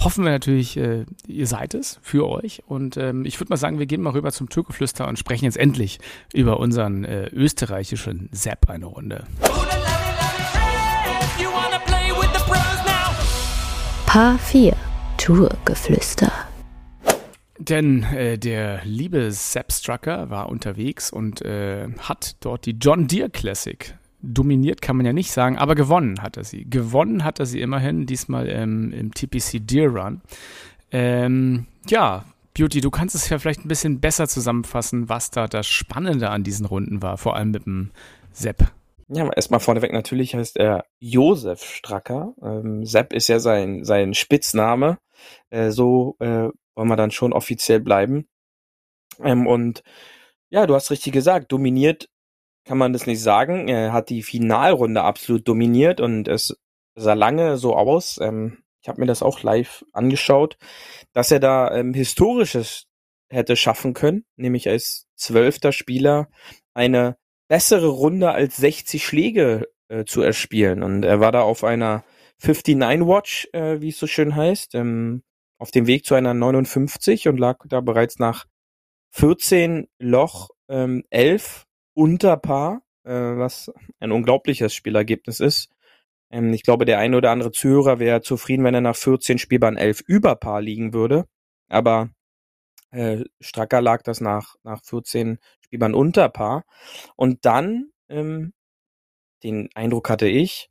[0.00, 2.62] hoffen wir natürlich, äh, ihr seid es für euch.
[2.66, 5.58] Und ähm, ich würde mal sagen, wir gehen mal rüber zum Türkeflüster und sprechen jetzt
[5.58, 5.98] endlich
[6.32, 9.24] über unseren äh, österreichischen Sepp eine Runde.
[14.06, 14.74] Paar 4
[15.18, 16.32] Tourgeflüster.
[17.58, 23.28] Denn äh, der liebe Sepp Strucker war unterwegs und äh, hat dort die John Deere
[23.28, 26.64] Classic dominiert, kann man ja nicht sagen, aber gewonnen hat er sie.
[26.68, 30.22] Gewonnen hat er sie immerhin, diesmal ähm, im TPC Deer Run.
[30.90, 35.66] Ähm, ja, Beauty, du kannst es ja vielleicht ein bisschen besser zusammenfassen, was da das
[35.66, 37.90] Spannende an diesen Runden war, vor allem mit dem
[38.32, 38.72] Sepp.
[39.08, 42.34] Ja, erstmal vorneweg, natürlich heißt er Josef Stracker.
[42.42, 44.98] Ähm, Sepp ist ja sein, sein Spitzname.
[45.50, 48.26] Äh, so äh, wollen wir dann schon offiziell bleiben.
[49.22, 49.82] Ähm, und
[50.50, 52.08] ja, du hast richtig gesagt, dominiert
[52.64, 53.68] kann man das nicht sagen.
[53.68, 56.56] Er hat die Finalrunde absolut dominiert und es
[56.94, 58.18] sah lange so aus.
[58.20, 60.58] Ähm, ich habe mir das auch live angeschaut,
[61.12, 62.86] dass er da ähm, Historisches
[63.30, 66.28] hätte schaffen können, nämlich als zwölfter Spieler
[66.74, 67.16] eine
[67.48, 70.82] bessere Runde als 60 Schläge äh, zu erspielen.
[70.82, 72.04] Und er war da auf einer
[72.38, 75.22] 59 Watch, äh, wie es so schön heißt, ähm,
[75.58, 78.46] auf dem Weg zu einer 59 und lag da bereits nach
[79.10, 85.70] 14 Loch ähm, 11 unter Paar, äh, was ein unglaubliches Spielergebnis ist.
[86.32, 89.76] Ähm, ich glaube, der eine oder andere Zuhörer wäre zufrieden, wenn er nach 14 Spielbahn
[89.76, 91.26] 11 über Paar liegen würde.
[91.68, 92.10] Aber
[92.90, 96.64] äh, Stracker lag das nach, nach 14 Spielbahn unter Paar.
[97.16, 98.52] Und dann, ähm,
[99.44, 100.70] den Eindruck hatte ich,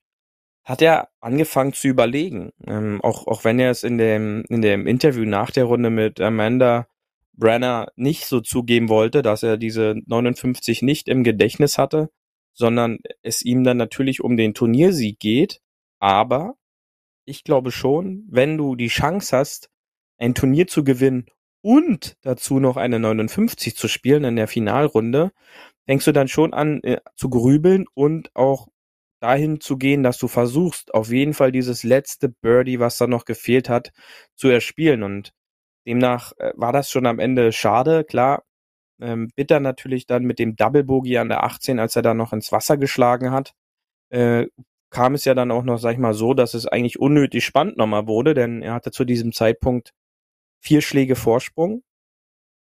[0.64, 2.52] hat er angefangen zu überlegen.
[2.68, 6.22] Ähm, auch, auch wenn er es in dem, in dem Interview nach der Runde mit
[6.22, 6.88] Amanda
[7.34, 12.10] Brenner nicht so zugeben wollte, dass er diese 59 nicht im Gedächtnis hatte,
[12.54, 15.62] sondern es ihm dann natürlich um den Turniersieg geht.
[16.00, 16.56] Aber
[17.26, 19.70] ich glaube schon, wenn du die Chance hast,
[20.18, 21.26] ein Turnier zu gewinnen
[21.62, 25.32] und dazu noch eine 59 zu spielen in der Finalrunde,
[25.86, 28.68] fängst du dann schon an äh, zu grübeln und auch
[29.22, 33.26] dahin zu gehen, dass du versuchst, auf jeden Fall dieses letzte Birdie, was da noch
[33.26, 33.92] gefehlt hat,
[34.36, 35.04] zu erspielen.
[35.04, 35.34] Und
[35.86, 38.44] demnach äh, war das schon am Ende schade, klar.
[39.02, 42.34] Ähm, bitter natürlich dann mit dem Double Bogey an der 18, als er da noch
[42.34, 43.54] ins Wasser geschlagen hat.
[44.10, 44.48] Äh,
[44.92, 47.78] kam es ja dann auch noch, sag ich mal, so, dass es eigentlich unnötig spannend
[47.78, 49.94] nochmal wurde, denn er hatte zu diesem Zeitpunkt
[50.62, 51.84] vier Schläge Vorsprung.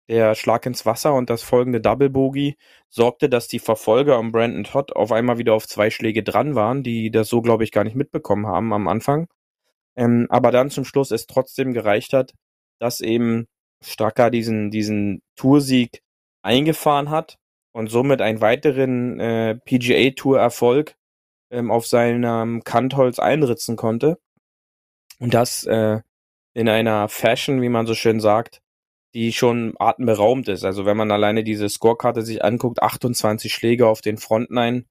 [0.08, 2.56] Der Schlag ins Wasser und das folgende Double Bogey
[2.88, 6.82] sorgte, dass die Verfolger um Brandon Todd auf einmal wieder auf zwei Schläge dran waren,
[6.82, 9.28] die das so, glaube ich, gar nicht mitbekommen haben am Anfang.
[9.96, 12.32] Ähm, aber dann zum Schluss es trotzdem gereicht hat,
[12.80, 13.46] dass eben
[13.82, 16.02] Stracker diesen, diesen Toursieg
[16.42, 17.38] eingefahren hat
[17.72, 20.96] und somit einen weiteren äh, PGA-Tour-Erfolg
[21.50, 24.18] ähm, auf seinem Kantholz einritzen konnte.
[25.18, 26.00] Und das äh,
[26.54, 28.60] in einer Fashion, wie man so schön sagt,
[29.14, 30.64] die schon atemberaubend ist.
[30.64, 34.84] Also wenn man alleine diese Scorekarte sich anguckt, 28 Schläge auf den Frontline,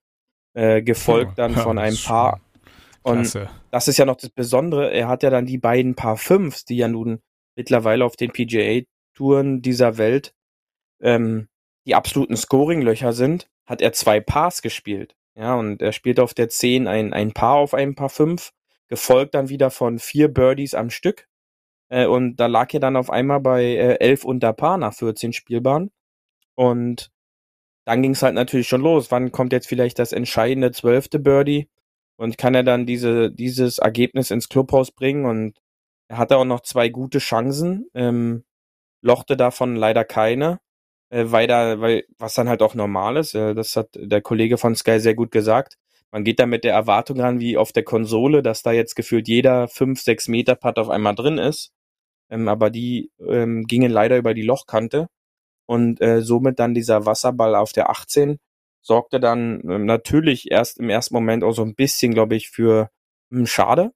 [0.54, 2.42] äh, gefolgt dann Ja, von einem Paar.
[3.02, 3.50] Und Klasse.
[3.72, 6.78] das ist ja noch das Besondere, er hat ja dann die beiden Paar Fünfs, die
[6.78, 7.22] ja nun
[7.56, 10.34] mittlerweile auf den PGA-Touren dieser Welt
[11.02, 11.48] ähm,
[11.86, 15.16] die absoluten Scoring-Löcher sind, hat er zwei Pars gespielt.
[15.36, 18.52] Ja, und er spielt auf der 10 ein, ein Paar auf einem Paar 5,
[18.88, 21.28] gefolgt dann wieder von vier Birdies am Stück.
[21.90, 25.34] Äh, und da lag er dann auf einmal bei äh, 11 unter Paar nach 14
[25.34, 25.92] Spielbahnen.
[26.56, 27.12] Und
[27.86, 29.12] dann ging es halt natürlich schon los.
[29.12, 31.70] Wann kommt jetzt vielleicht das entscheidende zwölfte Birdie?
[32.18, 35.26] Und kann er dann diese, dieses Ergebnis ins Clubhaus bringen?
[35.26, 35.58] Und
[36.10, 38.44] er hatte auch noch zwei gute Chancen, ähm,
[39.02, 40.60] lochte davon leider keine,
[41.10, 44.58] äh, weil da, weil, was dann halt auch normal ist, äh, das hat der Kollege
[44.58, 45.78] von Sky sehr gut gesagt.
[46.12, 49.28] Man geht da mit der Erwartung ran, wie auf der Konsole, dass da jetzt gefühlt
[49.28, 51.72] jeder 5, 6 Meter Putt auf einmal drin ist.
[52.30, 55.08] Ähm, aber die ähm, gingen leider über die Lochkante.
[55.68, 58.40] Und äh, somit dann dieser Wasserball auf der 18
[58.82, 62.90] sorgte dann ähm, natürlich erst im ersten Moment auch so ein bisschen, glaube ich, für
[63.32, 63.92] hm, schade.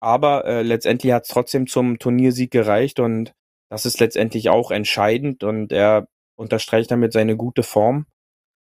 [0.00, 3.32] Aber äh, letztendlich hat es trotzdem zum Turniersieg gereicht und
[3.70, 8.06] das ist letztendlich auch entscheidend und er unterstreicht damit seine gute Form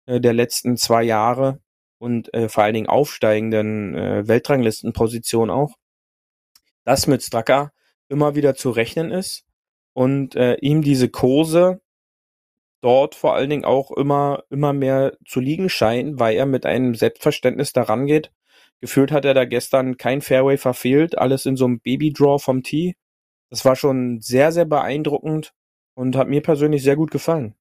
[0.05, 1.61] äh, der letzten zwei Jahre
[1.99, 5.75] und äh, vor allen Dingen aufsteigenden äh, Weltranglistenposition auch,
[6.85, 7.71] dass mit Straka
[8.09, 9.45] immer wieder zu rechnen ist
[9.93, 11.81] und äh, ihm diese Kurse
[12.81, 16.95] dort vor allen Dingen auch immer, immer mehr zu liegen scheinen, weil er mit einem
[16.95, 18.31] Selbstverständnis daran geht.
[18.81, 22.95] Gefühlt hat er da gestern kein Fairway verfehlt, alles in so einem Baby-Draw vom Tee.
[23.49, 25.53] Das war schon sehr, sehr beeindruckend
[25.95, 27.55] und hat mir persönlich sehr gut gefallen.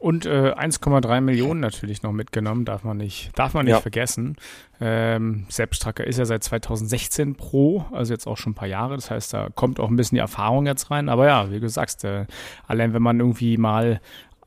[0.00, 3.80] Und äh, 1,3 Millionen natürlich noch mitgenommen, darf man nicht, darf man nicht Ja.
[3.82, 4.36] vergessen.
[4.80, 8.94] Ähm, Sepp Stracker ist ja seit 2016 Pro, also jetzt auch schon ein paar Jahre.
[8.94, 11.10] Das heißt, da kommt auch ein bisschen die Erfahrung jetzt rein.
[11.10, 12.24] Aber ja, wie du sagst, äh,
[12.66, 14.00] allein wenn man irgendwie mal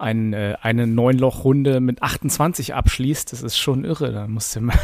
[0.03, 4.11] ein, äh, eine Neunloch-Runde mit 28 abschließt, das ist schon irre.
[4.11, 4.77] Da musst du mal,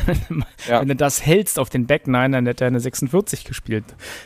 [0.67, 0.81] Ja.
[0.81, 3.83] wenn du das hältst auf den Back Nine, dann hätte er eine 46 gespielt,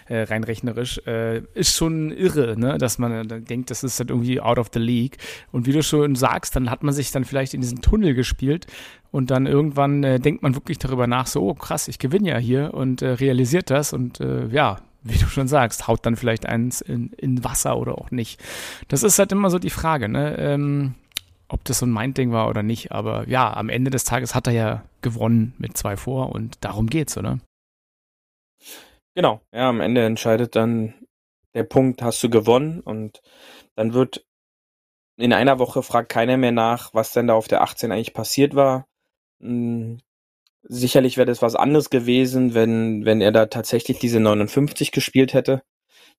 [0.07, 0.99] äh, rein rechnerisch.
[1.05, 2.77] Äh, ist schon irre, ne?
[2.77, 5.17] dass man dann denkt, das ist halt irgendwie out of the league.
[5.51, 8.67] Und wie du schon sagst, dann hat man sich dann vielleicht in diesen Tunnel gespielt
[9.11, 12.37] und dann irgendwann äh, denkt man wirklich darüber nach, so, oh krass, ich gewinne ja
[12.37, 16.45] hier und äh, realisiert das und äh, ja, wie du schon sagst, haut dann vielleicht
[16.45, 18.41] eins in, in Wasser oder auch nicht.
[18.87, 20.37] Das ist halt immer so die Frage, ne?
[20.37, 20.95] Ähm,
[21.49, 22.91] ob das so ein Mindding war oder nicht.
[22.91, 26.87] Aber ja, am Ende des Tages hat er ja gewonnen mit zwei vor und darum
[26.87, 27.39] geht's, oder?
[29.15, 30.95] Genau, ja, am Ende entscheidet dann
[31.53, 33.21] der Punkt, hast du gewonnen und
[33.75, 34.25] dann wird
[35.17, 38.55] in einer Woche fragt keiner mehr nach, was denn da auf der 18 eigentlich passiert
[38.55, 38.87] war.
[40.63, 45.61] Sicherlich wäre das was anderes gewesen, wenn, wenn er da tatsächlich diese 59 gespielt hätte.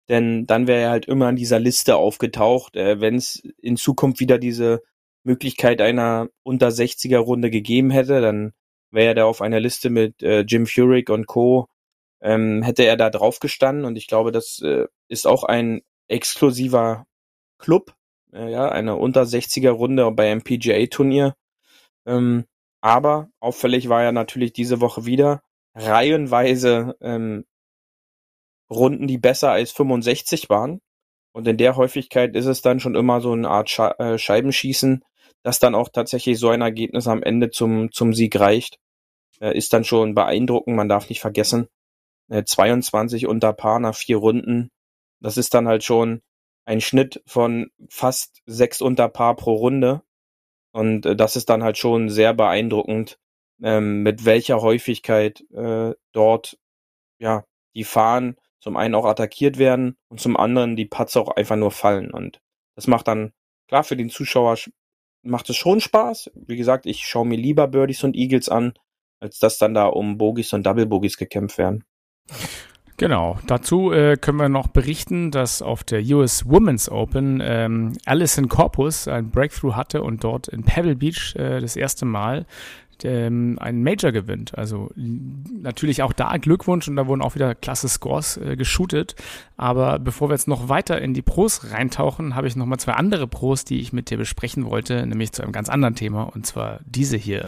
[0.10, 4.20] Denn dann wäre er halt immer an dieser Liste aufgetaucht, äh, wenn es in Zukunft
[4.20, 4.82] wieder diese
[5.24, 8.52] Möglichkeit einer unter 60er Runde gegeben hätte, dann
[8.92, 11.68] wäre er da auf einer Liste mit äh, Jim Furyk und Co.
[12.22, 17.06] Ähm, hätte er da drauf gestanden und ich glaube, das äh, ist auch ein exklusiver
[17.58, 17.96] Club,
[18.34, 21.36] äh, ja, eine unter 60er Runde bei einem PGA Turnier.
[22.06, 22.46] Ähm,
[22.84, 25.42] aber auffällig war ja natürlich diese Woche wieder
[25.74, 27.46] reihenweise ähm,
[28.70, 30.82] Runden, die besser als 65 waren.
[31.34, 35.04] Und in der Häufigkeit ist es dann schon immer so eine Art Sche äh, Scheibenschießen,
[35.44, 38.78] dass dann auch tatsächlich so ein Ergebnis am Ende zum, zum Sieg reicht.
[39.42, 40.76] äh, ist dann schon beeindruckend.
[40.76, 41.68] Man darf nicht vergessen,
[42.30, 44.72] äh, 22 unter Paar nach vier Runden.
[45.22, 46.22] Das ist dann halt schon
[46.66, 50.04] ein Schnitt von fast sechs unter Paar pro Runde.
[50.74, 53.20] Und äh, das ist dann halt schon sehr beeindruckend,
[53.62, 56.58] ähm, mit welcher Häufigkeit äh, dort
[57.20, 61.56] ja die Fahnen zum einen auch attackiert werden und zum anderen die Putts auch einfach
[61.56, 62.12] nur fallen.
[62.12, 62.42] Und
[62.76, 63.34] das macht dann,
[63.68, 64.72] klar, für den Zuschauer sch-
[65.22, 66.32] macht es schon Spaß.
[66.34, 68.74] Wie gesagt, ich schaue mir lieber Birdies und Eagles an,
[69.20, 71.84] als dass dann da um Bogies und Double Bogies gekämpft werden.
[72.98, 73.40] Genau.
[73.48, 79.08] Dazu äh, können wir noch berichten, dass auf der US Women's Open ähm, Alison Corpus
[79.08, 82.46] ein Breakthrough hatte und dort in Pebble Beach äh, das erste Mal
[83.04, 84.58] ähm, einen Major gewinnt.
[84.58, 89.16] Also natürlich auch da Glückwunsch und da wurden auch wieder klasse Scores äh, geshootet.
[89.58, 92.94] Aber bevor wir jetzt noch weiter in die Pros reintauchen, habe ich noch mal zwei
[92.94, 96.46] andere Pros, die ich mit dir besprechen wollte, nämlich zu einem ganz anderen Thema und
[96.46, 97.46] zwar diese hier.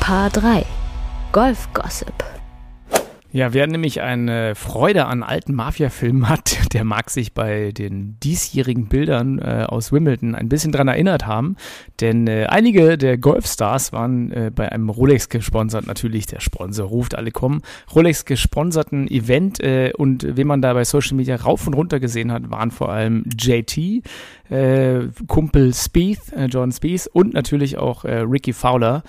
[0.00, 0.64] Paar 3.
[1.32, 2.37] Golf Gossip.
[3.30, 8.86] Ja, wer nämlich eine Freude an alten Mafia-Filmen hat, der mag sich bei den diesjährigen
[8.86, 11.56] Bildern äh, aus Wimbledon ein bisschen dran erinnert haben.
[12.00, 15.86] Denn äh, einige der Golfstars waren äh, bei einem Rolex gesponsert.
[15.86, 17.60] Natürlich, der Sponsor ruft alle kommen.
[17.94, 22.32] Rolex gesponserten Event äh, und wen man da bei Social Media rauf und runter gesehen
[22.32, 24.02] hat, waren vor allem JT,
[24.48, 29.02] äh, Kumpel Spieth, äh, John Spieth und natürlich auch Ricky Fowler.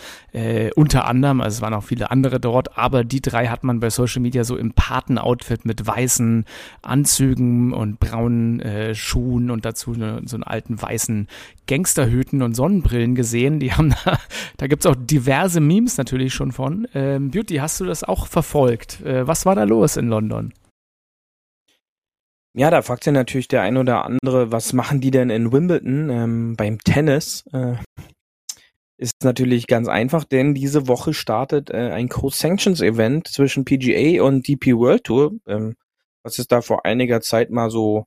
[0.75, 3.89] Unter anderem, also es waren auch viele andere dort, aber die drei hat man bei
[3.89, 6.45] Social Media so im Paten-Outfit mit weißen
[6.81, 11.27] Anzügen und braunen äh, Schuhen und dazu ne, so einen alten weißen
[11.67, 13.59] Gangsterhüten und Sonnenbrillen gesehen.
[13.59, 14.17] Die haben da,
[14.57, 16.87] da gibt's auch diverse Memes natürlich schon von.
[16.93, 19.01] Ähm, Beauty, hast du das auch verfolgt?
[19.01, 20.53] Äh, was war da los in London?
[22.55, 26.09] Ja, da fragt sich natürlich der ein oder andere, was machen die denn in Wimbledon
[26.09, 27.45] ähm, beim Tennis?
[27.53, 27.75] Äh,
[28.99, 34.75] ist natürlich ganz einfach, denn diese Woche startet äh, ein Co-Sanctions-Event zwischen PGA und DP
[34.75, 35.75] World Tour, ähm,
[36.21, 38.05] was es da vor einiger Zeit mal so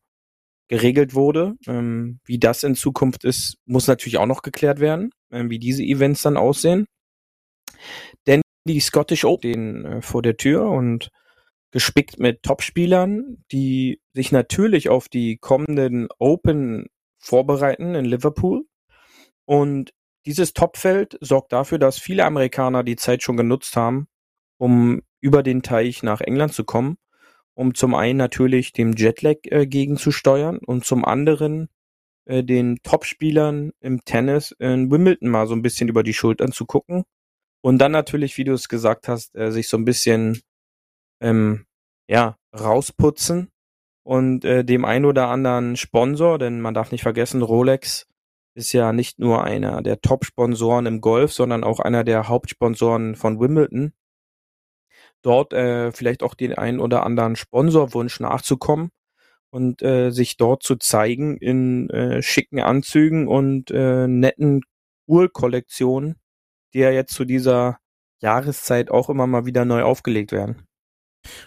[0.68, 1.54] geregelt wurde.
[1.66, 5.82] Ähm, wie das in Zukunft ist, muss natürlich auch noch geklärt werden, ähm, wie diese
[5.82, 6.86] Events dann aussehen.
[8.26, 11.08] Denn die Scottish Open stehen äh, vor der Tür und
[11.70, 18.66] gespickt mit Topspielern, die sich natürlich auf die kommenden Open vorbereiten in Liverpool.
[19.46, 19.92] Und
[20.26, 24.08] dieses Topfeld sorgt dafür, dass viele Amerikaner die Zeit schon genutzt haben,
[24.58, 26.96] um über den Teich nach England zu kommen,
[27.54, 31.68] um zum einen natürlich dem Jetlag äh, gegenzusteuern und zum anderen
[32.24, 36.66] äh, den Topspielern im Tennis in Wimbledon mal so ein bisschen über die Schultern zu
[36.66, 37.04] gucken.
[37.60, 40.40] Und dann natürlich, wie du es gesagt hast, äh, sich so ein bisschen
[41.20, 41.66] ähm,
[42.08, 43.50] ja, rausputzen
[44.04, 48.06] und äh, dem ein oder anderen Sponsor, denn man darf nicht vergessen, Rolex
[48.54, 53.40] ist ja nicht nur einer der Top-Sponsoren im Golf, sondern auch einer der Hauptsponsoren von
[53.40, 53.92] Wimbledon.
[55.22, 58.90] Dort äh, vielleicht auch den einen oder anderen Sponsorwunsch nachzukommen
[59.50, 64.62] und äh, sich dort zu zeigen in äh, schicken Anzügen und äh, netten
[65.06, 66.16] Uhrkollektionen,
[66.74, 67.78] die ja jetzt zu dieser
[68.20, 70.66] Jahreszeit auch immer mal wieder neu aufgelegt werden.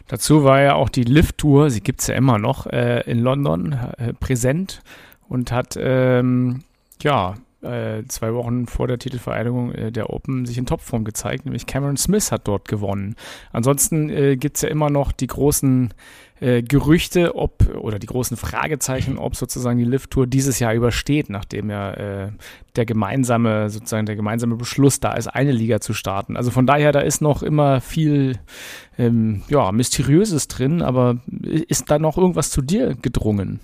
[0.07, 4.13] Dazu war ja auch die Lift-Tour, sie gibt's ja immer noch, äh, in London äh,
[4.13, 4.81] präsent
[5.27, 6.63] und hat ähm,
[7.03, 11.65] ja äh, zwei Wochen vor der Titelvereidigung äh, der Open sich in Topform gezeigt, nämlich
[11.65, 13.15] Cameron Smith hat dort gewonnen.
[13.51, 15.93] Ansonsten äh, gibt's ja immer noch die großen
[16.41, 21.93] Gerüchte, ob oder die großen Fragezeichen, ob sozusagen die Lift-Tour dieses Jahr übersteht, nachdem ja
[21.93, 22.31] äh,
[22.75, 26.35] der gemeinsame, sozusagen der gemeinsame Beschluss da ist, eine Liga zu starten.
[26.35, 28.37] Also von daher, da ist noch immer viel
[28.97, 33.61] ähm, ja, Mysteriöses drin, aber ist da noch irgendwas zu dir gedrungen?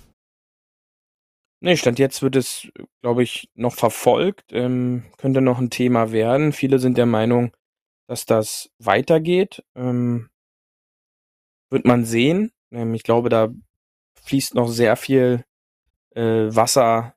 [1.64, 2.72] Nee, Stand jetzt wird es,
[3.02, 6.52] glaube ich, noch verfolgt, ähm, könnte noch ein Thema werden.
[6.52, 7.52] Viele sind der Meinung,
[8.08, 9.64] dass das weitergeht.
[9.76, 10.28] Ähm,
[11.70, 12.50] wird man sehen.
[12.72, 13.50] Ähm, ich glaube, da
[14.24, 15.44] fließt noch sehr viel
[16.16, 17.14] äh, Wasser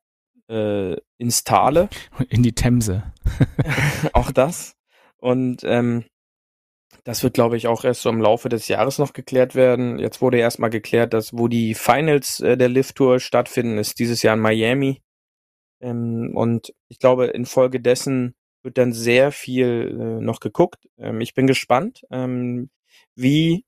[0.48, 1.90] äh, ins Tale.
[2.30, 3.12] In die Themse.
[4.14, 4.76] auch das.
[5.18, 6.06] Und ähm,
[7.06, 10.00] das wird, glaube ich, auch erst so im Laufe des Jahres noch geklärt werden.
[10.00, 14.24] Jetzt wurde erstmal geklärt, dass wo die Finals äh, der Lift Tour stattfinden, ist dieses
[14.24, 15.02] Jahr in Miami.
[15.82, 20.88] Ähm, und ich glaube, infolgedessen wird dann sehr viel äh, noch geguckt.
[20.98, 22.72] Ähm, ich bin gespannt, ähm,
[23.16, 23.66] wie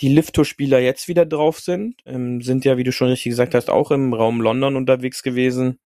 [0.00, 2.00] die Lift Tour Spieler jetzt wieder drauf sind.
[2.06, 5.80] Ähm, sind ja, wie du schon richtig gesagt hast, auch im Raum London unterwegs gewesen.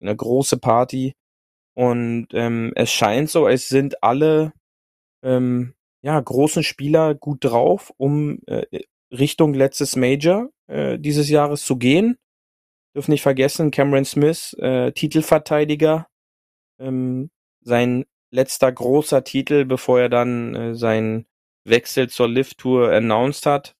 [0.00, 1.14] Eine große Party.
[1.74, 4.52] Und ähm, es scheint so, es sind alle
[5.22, 8.66] ähm, ja, großen Spieler gut drauf, um äh,
[9.10, 12.18] Richtung letztes Major äh, dieses Jahres zu gehen.
[12.94, 16.06] Dürfen nicht vergessen, Cameron Smith, äh, Titelverteidiger,
[16.78, 17.30] Ähm,
[17.62, 21.26] sein letzter großer Titel, bevor er dann äh, seinen
[21.64, 23.74] Wechsel zur Lift Tour announced hat.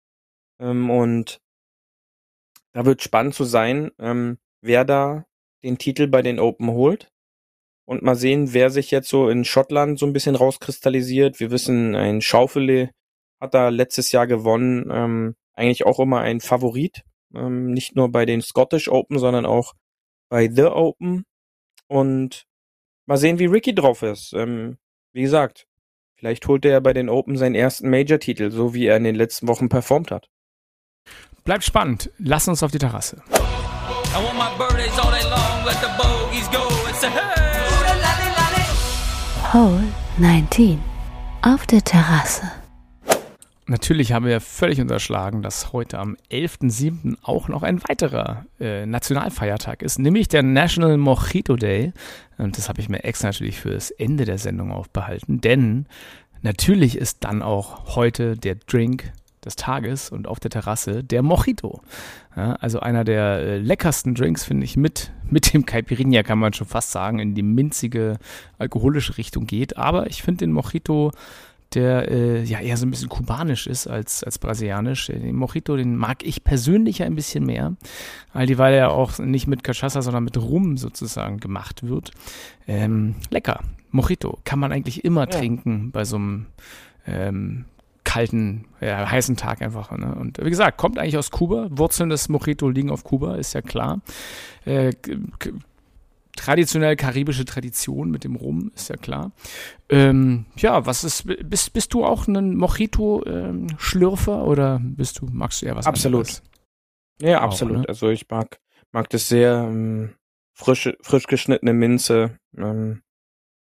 [0.60, 1.40] Ähm, und
[2.72, 5.26] da wird spannend zu sein, ähm, wer da
[5.64, 7.12] den Titel bei den Open holt.
[7.86, 11.38] Und mal sehen, wer sich jetzt so in Schottland so ein bisschen rauskristallisiert.
[11.38, 12.90] Wir wissen, ein Schaufele
[13.40, 14.88] hat da letztes Jahr gewonnen.
[14.90, 17.02] Ähm, eigentlich auch immer ein Favorit.
[17.34, 19.74] Ähm, nicht nur bei den Scottish Open, sondern auch
[20.30, 21.24] bei The Open.
[21.88, 22.44] Und
[23.06, 24.32] mal sehen, wie Ricky drauf ist.
[24.32, 24.78] Ähm,
[25.12, 25.66] wie gesagt,
[26.16, 29.46] vielleicht holt er bei den Open seinen ersten Major-Titel, so wie er in den letzten
[29.46, 30.28] Wochen performt hat.
[31.44, 32.10] Bleibt spannend.
[32.16, 33.22] Lass uns auf die Terrasse.
[33.28, 35.13] I want my birthdays all
[39.54, 39.84] Hole
[40.18, 40.80] 19.
[41.42, 42.42] Auf der Terrasse.
[43.68, 47.18] Natürlich haben wir völlig unterschlagen, dass heute am 11.07.
[47.22, 51.92] auch noch ein weiterer äh, Nationalfeiertag ist, nämlich der National Mojito Day.
[52.36, 55.86] Und das habe ich mir extra natürlich für das Ende der Sendung aufbehalten, denn
[56.42, 59.12] natürlich ist dann auch heute der Drink
[59.44, 61.80] des Tages und auf der Terrasse der Mojito.
[62.36, 66.52] Ja, also einer der äh, leckersten Drinks, finde ich, mit, mit dem Caipirinha kann man
[66.52, 68.18] schon fast sagen, in die minzige
[68.58, 69.76] alkoholische Richtung geht.
[69.76, 71.12] Aber ich finde den Mojito
[71.74, 75.06] der äh, ja eher so ein bisschen kubanisch ist als, als brasilianisch.
[75.06, 77.74] Den Mojito, den mag ich persönlich ein bisschen mehr,
[78.32, 82.12] all die, weil er auch nicht mit Cachaça, sondern mit Rum sozusagen gemacht wird.
[82.68, 83.60] Ähm, lecker.
[83.90, 85.26] Mojito kann man eigentlich immer Ja.
[85.26, 86.46] trinken bei so einem
[87.06, 87.64] ähm,
[88.14, 89.90] kalten, ja, heißen Tag einfach.
[89.90, 90.14] Ne?
[90.14, 91.66] Und wie gesagt, kommt eigentlich aus Kuba.
[91.70, 94.00] Wurzeln des Mojito liegen auf Kuba, ist ja klar.
[94.64, 94.92] Äh,
[96.36, 99.32] traditionell karibische Tradition mit dem Rum, ist ja klar.
[99.88, 105.66] Ähm, ja, was ist, bist, bist du auch ein Mojito-Schlürfer oder bist du, magst du
[105.66, 106.20] eher was Absolut.
[106.20, 106.42] anderes?
[107.20, 107.78] Ja, Auch, absolut.
[107.78, 107.84] ne?
[107.88, 108.60] Also ich mag,
[108.92, 109.66] mag das sehr.
[109.68, 110.14] Ähm,
[110.54, 112.38] frische, frisch geschnittene Minze.
[112.56, 113.00] Ähm,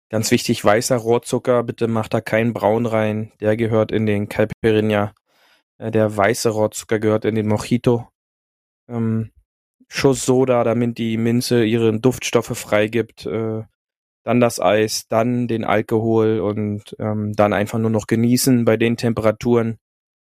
[0.09, 1.63] ganz wichtig, weißer Rohrzucker.
[1.63, 3.31] Bitte macht da keinen Braun rein.
[3.39, 5.13] Der gehört in den Caipirinha.
[5.77, 8.07] Äh, der weiße Rohrzucker gehört in den Mojito.
[8.89, 9.31] Ähm,
[9.87, 13.25] Schuss Soda, damit die Minze ihre Duftstoffe freigibt.
[13.25, 13.63] Äh,
[14.23, 18.97] dann das Eis, dann den Alkohol und ähm, dann einfach nur noch genießen bei den
[18.97, 19.79] Temperaturen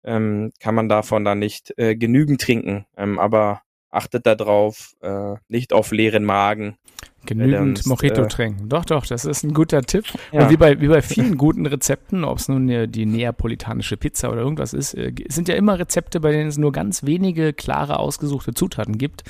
[0.05, 2.87] ähm, kann man davon dann nicht äh, genügend trinken.
[2.97, 6.77] Ähm, aber achtet da drauf, äh, nicht auf leeren Magen.
[7.27, 8.69] Genügend Mojito äh, trinken.
[8.69, 10.05] Doch, doch, das ist ein guter Tipp.
[10.33, 10.43] Ja.
[10.43, 14.31] Und wie bei, wie bei vielen guten Rezepten, ob es nun äh, die neapolitanische Pizza
[14.31, 17.99] oder irgendwas ist, äh, sind ja immer Rezepte, bei denen es nur ganz wenige klare
[17.99, 19.25] ausgesuchte Zutaten gibt.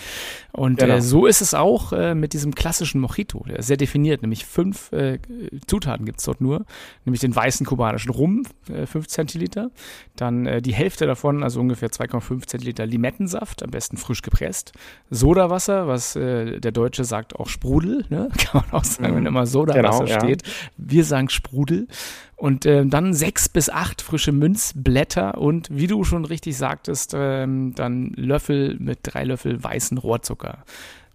[0.52, 0.94] Und Genau.
[0.94, 3.44] äh, so ist es auch äh, mit diesem klassischen Mojito.
[3.48, 5.18] Der ist sehr definiert, nämlich fünf äh,
[5.66, 6.66] Zutaten gibt es dort nur.
[7.04, 9.70] Nämlich den weißen kubanischen Rum, äh, 5 Zentiliter.
[10.14, 14.72] Dann äh, die Hälfte davon, also ungefähr 2,5 Zentiliter Limettensaft, am besten frisch gepresst.
[15.10, 18.28] Sodawasser, was äh, der Deutsche sagt auch Sprudel, ne?
[18.38, 20.20] kann man auch sagen, wenn immer Sodawasser Genau, ja.
[20.20, 20.42] steht.
[20.76, 21.88] Wir sagen Sprudel.
[22.36, 27.74] Und äh, dann sechs bis acht frische Münzblätter und wie du schon richtig sagtest, ähm,
[27.74, 30.58] dann Löffel mit drei Löffel weißen Rohrzucker.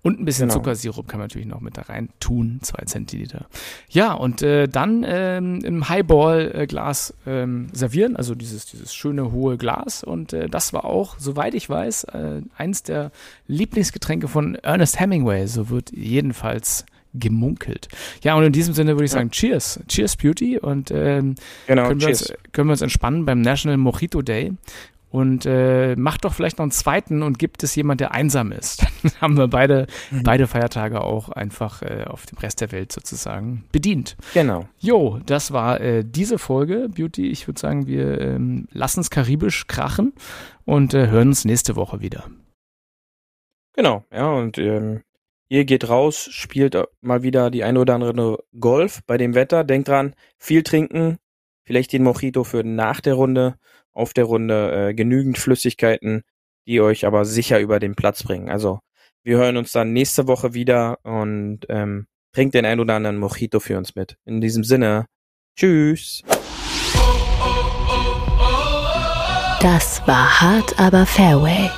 [0.04, 0.60] Und ein bisschen Genau.
[0.60, 3.48] Zuckersirup kann man natürlich noch mit da rein tun, zwei Zentiliter.
[3.90, 10.04] Ja, und äh, dann ähm, im Highball-Glas ähm, servieren, also dieses, dieses schöne hohe Glas.
[10.04, 13.12] Und äh, das war auch, soweit ich weiß, äh, eins der
[13.48, 15.48] Lieblingsgetränke von Ernest Hemingway.
[15.48, 17.90] So wird jedenfalls gemunkelt.
[18.24, 19.20] Ja, und in diesem Sinne würde ich Ja.
[19.20, 19.80] sagen, Cheers.
[19.88, 21.36] Cheers Beauty und ähm,
[21.68, 22.30] Genau, können, wir cheers.
[22.32, 24.54] uns, können wir uns entspannen beim National Mojito Day.
[25.14, 28.82] Und äh, macht doch vielleicht noch einen zweiten und gibt es jemand, der einsam ist.
[29.04, 30.24] Dann haben wir beide, Mhm.
[30.24, 34.18] beide Feiertage auch einfach äh, auf dem Rest der Welt sozusagen bedient.
[34.34, 34.68] Genau.
[34.80, 37.28] Jo, das war äh, diese Folge Beauty.
[37.30, 40.14] Ich würde sagen, wir ähm, lassen es karibisch krachen
[40.66, 42.24] und äh, hören uns nächste Woche wieder.
[43.76, 45.02] Genau, ja, und ähm,
[45.48, 49.64] ihr geht raus, spielt mal wieder die ein oder andere Golf bei dem Wetter.
[49.64, 51.18] Denkt dran, viel trinken,
[51.64, 53.56] vielleicht den Mojito für nach der Runde,
[53.92, 56.24] auf der Runde äh, genügend Flüssigkeiten,
[56.68, 58.50] die euch aber sicher über den Platz bringen.
[58.50, 58.80] Also
[59.24, 63.60] wir hören uns dann nächste Woche wieder und ähm, trinkt den ein oder anderen Mojito
[63.60, 64.18] für uns mit.
[64.26, 65.06] In diesem Sinne,
[65.58, 66.24] tschüss.
[69.62, 71.70] Das war hart, aber Fairway.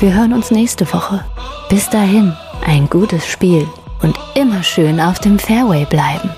[0.00, 1.24] Wir hören uns nächste Woche.
[1.68, 3.68] Bis dahin, ein gutes Spiel
[4.02, 6.30] und immer schön auf dem Fairway bleiben.